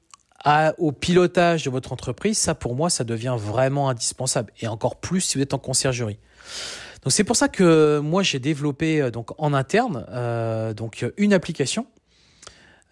au 0.79 0.93
pilotage 0.93 1.65
de 1.65 1.71
votre 1.71 1.93
entreprise, 1.93 2.39
ça 2.39 2.55
pour 2.55 2.77
moi, 2.77 2.89
ça 2.89 3.03
devient 3.03 3.35
vraiment 3.37 3.89
indispensable. 3.89 4.53
Et 4.61 4.69
encore 4.69 4.95
plus 4.95 5.23
si 5.23 5.39
vous 5.39 5.43
êtes 5.43 5.55
en 5.55 5.59
conciergerie. 5.59 6.21
Donc 7.03 7.13
c'est 7.13 7.25
pour 7.25 7.35
ça 7.35 7.49
que 7.49 7.99
moi 7.99 8.23
j'ai 8.23 8.39
développé 8.39 9.01
euh, 9.01 9.11
donc 9.11 9.31
en 9.39 9.55
interne 9.55 10.07
euh, 10.11 10.73
donc 10.73 11.05
une 11.17 11.33
application 11.33 11.87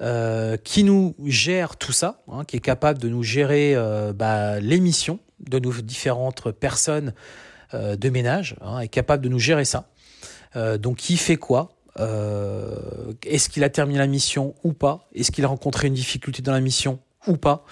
euh, 0.00 0.56
qui 0.56 0.82
nous 0.82 1.14
gère 1.24 1.76
tout 1.76 1.92
ça, 1.92 2.22
hein, 2.28 2.44
qui 2.44 2.56
est 2.56 2.60
capable 2.60 2.98
de 2.98 3.08
nous 3.08 3.22
gérer 3.22 3.76
bah, 4.16 4.58
l'émission 4.58 5.20
de 5.38 5.60
nos 5.60 5.72
différentes 5.74 6.50
personnes 6.50 7.14
de 7.72 8.08
ménage, 8.08 8.56
hein, 8.62 8.80
est 8.80 8.88
capable 8.88 9.22
de 9.22 9.28
nous 9.28 9.38
gérer 9.38 9.64
ça. 9.64 9.88
donc 10.78 10.96
qui 10.96 11.16
fait 11.16 11.36
quoi? 11.36 11.73
Euh, 12.00 13.12
est-ce 13.24 13.48
qu'il 13.48 13.64
a 13.64 13.70
terminé 13.70 13.98
la 13.98 14.06
mission 14.06 14.54
ou 14.64 14.72
pas? 14.72 15.08
Est-ce 15.14 15.30
qu'il 15.30 15.44
a 15.44 15.48
rencontré 15.48 15.88
une 15.88 15.94
difficulté 15.94 16.42
dans 16.42 16.52
la 16.52 16.60
mission 16.60 16.98
ou 17.26 17.36
pas? 17.36 17.64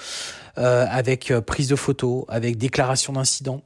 Euh, 0.59 0.87
avec 0.89 1.31
euh, 1.31 1.41
prise 1.41 1.69
de 1.69 1.77
photos, 1.77 2.25
avec 2.29 2.57
déclaration 2.57 3.15
d'incident. 3.15 3.63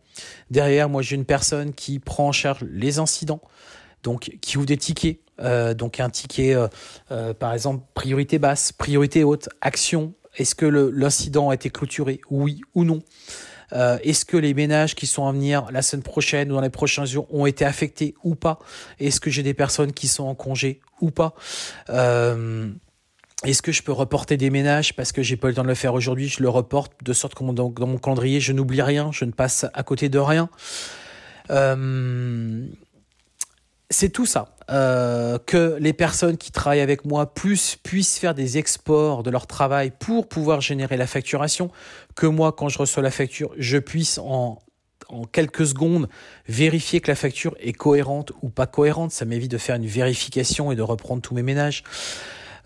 Derrière, 0.50 0.88
moi, 0.88 1.02
j'ai 1.02 1.16
une 1.16 1.24
personne 1.24 1.72
qui 1.72 1.98
prend 1.98 2.28
en 2.28 2.32
charge 2.32 2.64
les 2.70 2.98
incidents, 2.98 3.40
donc 4.02 4.36
qui 4.40 4.56
ouvre 4.56 4.66
des 4.66 4.78
tickets. 4.78 5.18
donc 5.76 6.00
un 6.00 6.08
ticket, 6.08 6.56
par 7.38 7.52
exemple, 7.52 7.84
priorité 7.92 8.38
basse, 8.38 8.72
priorité 8.72 9.24
haute, 9.24 9.48
action. 9.60 10.14
Est-ce 10.38 10.54
que 10.54 10.64
l'incident 10.66 11.50
a 11.50 11.54
été 11.54 11.68
clôturé? 11.70 12.20
Oui 12.30 12.62
ou 12.74 12.84
non? 12.84 13.00
Euh, 13.72 13.98
est-ce 14.02 14.24
que 14.24 14.36
les 14.36 14.54
ménages 14.54 14.94
qui 14.94 15.06
sont 15.06 15.26
à 15.26 15.32
venir 15.32 15.66
la 15.70 15.82
semaine 15.82 16.02
prochaine 16.02 16.50
ou 16.50 16.54
dans 16.54 16.60
les 16.60 16.70
prochains 16.70 17.04
jours 17.04 17.26
ont 17.32 17.46
été 17.46 17.64
affectés 17.64 18.14
ou 18.22 18.34
pas? 18.34 18.58
Est-ce 19.00 19.20
que 19.20 19.30
j'ai 19.30 19.42
des 19.42 19.54
personnes 19.54 19.92
qui 19.92 20.08
sont 20.08 20.24
en 20.24 20.34
congé 20.34 20.80
ou 21.00 21.10
pas? 21.10 21.34
Euh, 21.90 22.70
est-ce 23.44 23.62
que 23.62 23.72
je 23.72 23.82
peux 23.82 23.92
reporter 23.92 24.36
des 24.36 24.50
ménages 24.50 24.94
parce 24.94 25.12
que 25.12 25.22
j'ai 25.22 25.36
pas 25.36 25.48
eu 25.48 25.50
le 25.50 25.56
temps 25.56 25.62
de 25.62 25.68
le 25.68 25.74
faire 25.74 25.94
aujourd'hui? 25.94 26.28
Je 26.28 26.42
le 26.42 26.48
reporte 26.48 26.92
de 27.02 27.12
sorte 27.12 27.34
que 27.34 27.44
dans, 27.52 27.72
mon 27.86 27.98
calendrier, 27.98 28.40
je 28.40 28.52
n'oublie 28.52 28.82
rien, 28.82 29.10
je 29.12 29.24
ne 29.24 29.32
passe 29.32 29.66
à 29.74 29.82
côté 29.82 30.08
de 30.08 30.18
rien. 30.18 30.48
Euh, 31.50 32.66
c'est 33.90 34.10
tout 34.10 34.26
ça. 34.26 34.56
Euh, 34.68 35.38
que 35.46 35.76
les 35.78 35.92
personnes 35.92 36.36
qui 36.36 36.50
travaillent 36.50 36.80
avec 36.80 37.04
moi 37.04 37.32
puissent 37.32 38.18
faire 38.18 38.34
des 38.34 38.58
exports 38.58 39.22
de 39.22 39.30
leur 39.30 39.46
travail 39.46 39.92
pour 39.96 40.28
pouvoir 40.28 40.60
générer 40.60 40.96
la 40.96 41.06
facturation, 41.06 41.70
que 42.16 42.26
moi, 42.26 42.50
quand 42.50 42.68
je 42.68 42.78
reçois 42.78 43.02
la 43.02 43.12
facture, 43.12 43.52
je 43.58 43.78
puisse 43.78 44.18
en, 44.18 44.58
quelques 45.30 45.66
secondes 45.66 46.08
vérifier 46.48 47.00
que 47.00 47.08
la 47.08 47.14
facture 47.14 47.56
est 47.60 47.74
cohérente 47.74 48.32
ou 48.42 48.48
pas 48.48 48.66
cohérente. 48.66 49.12
Ça 49.12 49.24
m'évite 49.24 49.52
de 49.52 49.58
faire 49.58 49.76
une 49.76 49.86
vérification 49.86 50.72
et 50.72 50.76
de 50.76 50.82
reprendre 50.82 51.22
tous 51.22 51.34
mes 51.34 51.44
ménages. 51.44 51.84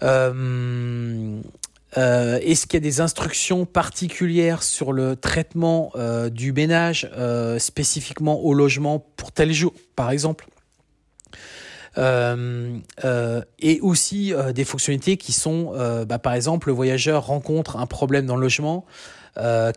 Euh, 0.02 1.38
euh, 1.98 2.38
Est-ce 2.38 2.66
qu'il 2.66 2.74
y 2.74 2.82
a 2.82 2.88
des 2.88 3.02
instructions 3.02 3.66
particulières 3.66 4.62
sur 4.62 4.94
le 4.94 5.16
traitement 5.16 5.92
du 6.30 6.54
ménage 6.54 7.10
spécifiquement 7.58 8.40
au 8.40 8.54
logement 8.54 9.04
pour 9.18 9.32
tel 9.32 9.52
jour, 9.52 9.74
par 9.94 10.10
exemple? 10.10 10.46
Et 11.96 13.80
aussi 13.80 14.32
euh, 14.32 14.52
des 14.52 14.64
fonctionnalités 14.64 15.16
qui 15.16 15.32
sont, 15.32 15.72
bah, 16.06 16.18
par 16.18 16.34
exemple, 16.34 16.68
le 16.68 16.74
voyageur 16.74 17.26
rencontre 17.26 17.76
un 17.76 17.86
problème 17.86 18.26
dans 18.26 18.36
le 18.36 18.42
logement, 18.42 18.84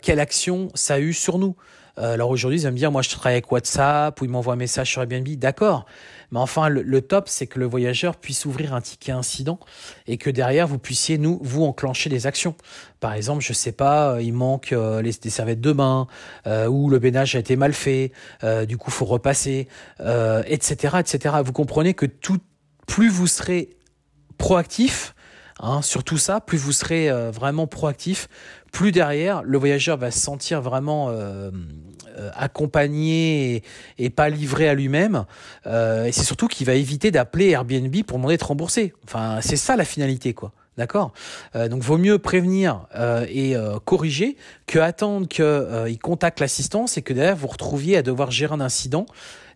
quelle 0.01 0.19
action 0.19 0.69
ça 0.73 0.95
a 0.95 0.99
eu 0.99 1.13
sur 1.13 1.37
nous? 1.39 1.55
Alors 1.97 2.31
aujourd'hui, 2.31 2.59
ils 2.59 2.65
vont 2.65 2.71
me 2.71 2.77
dire, 2.77 2.91
moi 2.91 3.03
je 3.03 3.09
travaille 3.09 3.33
avec 3.33 3.51
WhatsApp 3.51 4.19
ou 4.19 4.25
ils 4.25 4.31
m'envoient 4.31 4.53
un 4.53 4.57
message 4.57 4.89
sur 4.91 5.01
Airbnb, 5.01 5.27
d'accord. 5.35 5.85
Mais 6.33 6.39
enfin, 6.39 6.67
le, 6.67 7.01
top, 7.01 7.29
c'est 7.29 7.45
que 7.45 7.59
le 7.59 7.67
voyageur 7.67 8.15
puisse 8.15 8.45
ouvrir 8.45 8.73
un 8.73 8.81
ticket 8.81 9.11
incident 9.11 9.59
et 10.07 10.17
que 10.17 10.31
derrière, 10.31 10.67
vous 10.67 10.79
puissiez, 10.79 11.19
nous, 11.19 11.37
vous 11.43 11.63
enclencher 11.63 12.09
des 12.09 12.25
actions. 12.25 12.55
Par 12.99 13.13
exemple, 13.13 13.43
je 13.43 13.53
sais 13.53 13.71
pas, 13.71 14.13
euh, 14.15 14.21
il 14.23 14.33
manque 14.33 14.73
euh, 14.73 15.03
des 15.03 15.29
serviettes 15.29 15.61
de 15.61 15.71
bain, 15.71 16.07
euh, 16.47 16.65
ou 16.65 16.89
le 16.89 16.99
ménage 16.99 17.35
a 17.35 17.39
été 17.39 17.55
mal 17.55 17.71
fait, 17.71 18.11
du 18.67 18.77
coup, 18.77 18.89
faut 18.89 19.05
repasser, 19.05 19.67
etc., 19.99 20.97
etc. 20.99 21.35
Vous 21.45 21.53
comprenez 21.53 21.93
que 21.93 22.07
plus 22.87 23.09
vous 23.09 23.27
serez 23.27 23.77
proactif, 24.39 25.13
Hein, 25.59 25.83
sur 25.83 26.03
tout 26.03 26.17
ça, 26.17 26.41
plus 26.41 26.57
vous 26.57 26.71
serez 26.71 27.11
vraiment 27.31 27.67
proactif, 27.67 28.27
plus 28.73 28.91
derrière, 28.91 29.43
le 29.43 29.57
voyageur 29.57 29.97
va 29.97 30.11
se 30.11 30.19
sentir 30.19 30.59
vraiment 30.59 31.09
euh, 31.09 31.51
euh, 32.17 32.29
accompagné 32.35 33.61
et, 33.99 34.09
pas 34.09 34.29
livré 34.29 34.67
à 34.67 34.73
lui-même. 34.73 35.25
Euh, 35.67 36.05
et 36.05 36.11
c'est 36.11 36.23
surtout 36.23 36.47
qu'il 36.47 36.65
va 36.65 36.73
éviter 36.73 37.11
d'appeler 37.11 37.51
Airbnb 37.51 37.95
pour 38.03 38.17
demander 38.17 38.35
de 38.35 38.43
rembourser. 38.43 38.93
Enfin, 39.05 39.39
c'est 39.41 39.57
ça 39.57 39.77
la 39.77 39.85
finalité, 39.85 40.33
quoi. 40.33 40.51
D'accord? 40.75 41.13
Donc, 41.53 41.83
vaut 41.83 41.99
mieux 41.99 42.17
prévenir 42.17 42.87
et 43.29 43.53
corriger 43.85 44.37
que 44.65 44.79
attendre 44.79 45.27
qu'il 45.27 45.99
contacte 45.99 46.39
l'assistance 46.39 46.97
et 46.97 47.03
que 47.03 47.13
derrière 47.13 47.35
vous 47.35 47.45
retrouviez 47.45 47.97
à 47.97 48.01
devoir 48.01 48.31
gérer 48.31 48.55
un 48.55 48.59
incident 48.59 49.05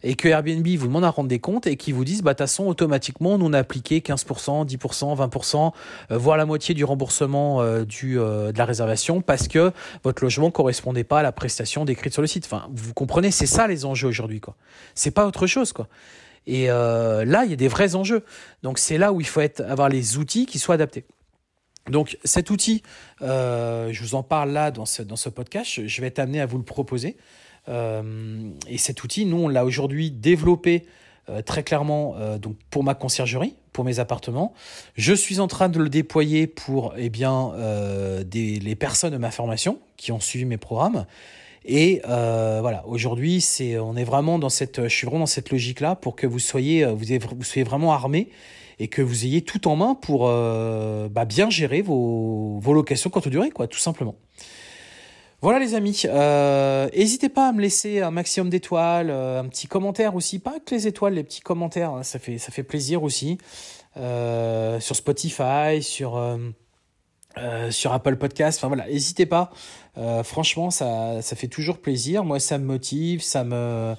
et 0.04 0.16
que 0.16 0.28
Airbnb 0.28 0.68
vous 0.68 0.88
demande 0.88 1.04
à 1.04 1.10
rendre 1.10 1.30
des 1.30 1.40
comptes 1.40 1.68
et 1.68 1.76
qu'ils 1.76 1.94
vous 1.94 2.06
disent, 2.06 2.22
bah, 2.22 2.34
de 2.34 2.38
toute 2.38 2.48
façon, 2.48 2.66
automatiquement, 2.66 3.38
nous, 3.38 3.46
on 3.46 3.54
a 3.54 3.60
appliqué 3.60 4.00
15%, 4.00 4.68
10%, 4.68 5.30
20%, 5.30 5.72
voire 6.12 6.38
la 6.38 6.46
moitié 6.46 6.76
du 6.76 6.84
remboursement 6.84 7.62
euh, 7.62 7.86
du, 7.86 8.20
euh, 8.20 8.52
de 8.52 8.58
la 8.58 8.66
réservation 8.66 9.22
parce 9.22 9.48
que 9.48 9.72
votre 10.04 10.24
logement 10.24 10.52
correspondait 10.52 11.04
pas 11.04 11.20
à 11.20 11.24
la 11.24 11.32
prestation 11.32 11.86
décrite 11.86 12.14
sur 12.14 12.22
le 12.22 12.28
site. 12.28 12.46
Enfin, 12.46 12.68
vous 12.74 12.94
comprenez, 12.94 13.32
c'est 13.32 13.46
ça 13.46 13.68
les 13.68 13.86
enjeux 13.86 14.08
aujourd'hui, 14.08 14.40
quoi. 14.40 14.56
C'est 14.96 15.12
pas 15.12 15.26
autre 15.26 15.48
chose, 15.48 15.74
quoi. 15.74 15.88
Et 16.46 16.70
euh, 16.70 17.26
là, 17.26 17.44
il 17.44 17.50
y 17.50 17.54
a 17.54 17.58
des 17.58 17.68
vrais 17.68 17.96
enjeux. 17.96 18.24
Donc, 18.64 18.80
c'est 18.80 18.98
là 18.98 19.12
où 19.12 19.20
il 19.20 19.28
faut 19.28 19.42
être, 19.42 19.62
avoir 19.62 19.90
les 19.90 20.18
outils 20.18 20.46
qui 20.46 20.60
soient 20.60 20.76
adaptés. 20.76 21.06
Donc 21.90 22.18
cet 22.26 22.50
outil, 22.50 22.84
je 23.22 24.02
vous 24.02 24.16
en 24.16 24.22
parle 24.22 24.52
là 24.52 24.72
dans 24.72 24.84
dans 25.06 25.16
ce 25.16 25.30
podcast, 25.30 25.88
je 25.88 26.02
vais 26.02 26.08
être 26.08 26.20
amené 26.20 26.42
à 26.42 26.46
vous 26.46 26.58
le 26.58 26.66
proposer. 26.66 27.16
Euh, 27.70 28.50
et 28.68 28.78
cet 28.78 29.04
outil, 29.04 29.26
nous, 29.26 29.38
on 29.38 29.48
l'a 29.48 29.66
aujourd'hui 29.66 30.12
développé 30.12 30.86
euh, 31.30 31.42
très 31.42 31.64
clairement 31.64 32.16
euh, 32.18 32.38
donc 32.38 32.56
pour 32.70 32.84
ma 32.84 32.94
conciergerie, 32.94 33.56
pour 33.74 33.84
mes 33.84 34.00
appartements. 34.00 34.54
Je 34.96 35.14
suis 35.14 35.40
en 35.40 35.48
train 35.48 35.70
de 35.70 35.80
le 35.80 35.90
déployer 35.90 36.48
pour 36.48 36.94
eh 36.98 37.10
bien, 37.10 37.54
les 38.34 38.76
personnes 38.76 39.14
de 39.14 39.18
ma 39.18 39.32
formation 39.32 39.80
qui 39.98 40.12
ont 40.12 40.20
suivi 40.20 40.46
mes 40.46 40.58
programmes. 40.58 41.06
Et 41.66 42.02
voilà, 42.06 42.84
aujourd'hui, 42.88 43.42
c'est, 43.42 43.78
on 43.78 43.96
est 43.96 44.04
vraiment 44.04 44.40
dans 44.40 44.50
cette, 44.50 44.84
je 44.84 44.94
suis 44.94 45.06
vraiment 45.06 45.20
dans 45.20 45.26
cette 45.26 45.52
logique-là 45.52 45.96
pour 45.96 46.16
que 46.16 46.26
vous 46.26 46.40
soyez, 46.40 46.86
vous, 46.86 47.44
soyez 47.44 47.64
vraiment 47.64 47.94
armé 47.94 48.30
et 48.80 48.88
que 48.88 49.02
vous 49.02 49.26
ayez 49.26 49.42
tout 49.42 49.68
en 49.68 49.76
main 49.76 49.94
pour 49.94 50.22
bah, 50.26 51.26
bien 51.26 51.52
gérer 51.52 51.84
vos, 51.84 52.58
vos 52.60 52.74
locations 52.74 53.12
courte 53.12 53.28
durée, 53.28 53.52
quoi, 53.52 53.68
tout 53.68 53.80
simplement. 53.80 54.16
Voilà 55.42 55.60
les 55.60 55.76
amis, 55.76 56.02
euh, 56.06 56.90
n'hésitez 56.96 57.30
pas 57.30 57.50
à 57.50 57.52
me 57.52 57.62
laisser 57.62 58.02
un 58.02 58.10
maximum 58.10 58.50
d'étoiles, 58.50 59.12
euh, 59.12 59.40
un 59.40 59.46
petit 59.46 59.68
commentaire 59.68 60.16
aussi, 60.16 60.40
pas 60.40 60.60
que 60.60 60.74
les 60.74 60.88
étoiles, 60.88 61.14
les 61.14 61.24
petits 61.24 61.42
commentaires, 61.42 61.92
hein, 61.92 62.02
ça, 62.02 62.18
fait, 62.18 62.64
plaisir 62.64 63.04
aussi, 63.04 63.38
euh, 63.98 64.80
sur 64.80 64.96
Spotify, 64.96 65.84
sur, 65.84 66.18
Apple 67.36 68.16
Podcast, 68.16 68.58
enfin 68.58 68.68
voilà, 68.68 68.88
n'hésitez 68.88 69.28
pas, 69.28 69.52
franchement 70.24 70.72
ça, 70.72 71.22
fait 71.22 71.48
toujours 71.48 71.78
plaisir, 71.78 72.24
moi 72.24 72.40
ça 72.40 72.58
me 72.58 72.66
motive, 72.66 73.22
ça 73.22 73.44
me... 73.44 73.94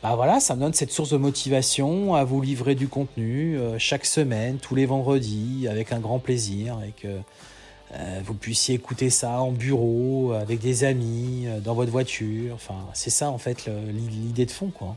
Bah 0.00 0.14
voilà, 0.16 0.40
ça 0.40 0.56
me 0.56 0.60
donne 0.60 0.74
cette 0.74 0.90
source 0.90 1.10
de 1.10 1.16
motivation 1.16 2.14
à 2.16 2.24
vous 2.24 2.40
livrer 2.40 2.74
du 2.74 2.86
contenu 2.88 3.58
chaque 3.78 4.04
semaine, 4.04 4.58
tous 4.58 4.76
les 4.76 4.86
vendredis, 4.86 5.66
avec 5.68 5.90
un 5.92 5.98
grand 5.98 6.20
plaisir, 6.20 6.78
et 6.86 6.92
vous 8.24 8.34
puissiez 8.34 8.74
écouter 8.74 9.10
ça 9.10 9.40
en 9.40 9.52
bureau, 9.52 10.32
avec 10.32 10.60
des 10.60 10.84
amis, 10.84 11.44
euh, 11.46 11.60
dans 11.60 11.74
votre 11.74 11.90
voiture. 11.90 12.54
Enfin, 12.54 12.88
c'est 12.94 13.10
ça 13.10 13.30
en 13.30 13.38
fait 13.38 13.68
l'idée 13.92 14.46
de 14.46 14.50
fond, 14.50 14.70
quoi. 14.70 14.96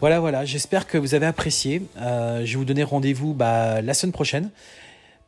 Voilà, 0.00 0.20
voilà. 0.20 0.44
J'espère 0.44 0.86
que 0.86 0.98
vous 0.98 1.14
avez 1.14 1.26
apprécié. 1.26 1.82
Euh, 1.96 2.44
je 2.44 2.52
vais 2.52 2.58
vous 2.58 2.64
donner 2.64 2.82
rendez-vous 2.82 3.32
bah, 3.32 3.80
la 3.80 3.94
semaine 3.94 4.12
prochaine. 4.12 4.50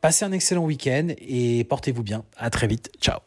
Passez 0.01 0.25
un 0.25 0.31
excellent 0.31 0.65
week-end 0.65 1.07
et 1.19 1.63
portez-vous 1.63 2.03
bien. 2.03 2.23
À 2.37 2.49
très 2.49 2.67
vite. 2.67 2.91
Ciao. 3.01 3.26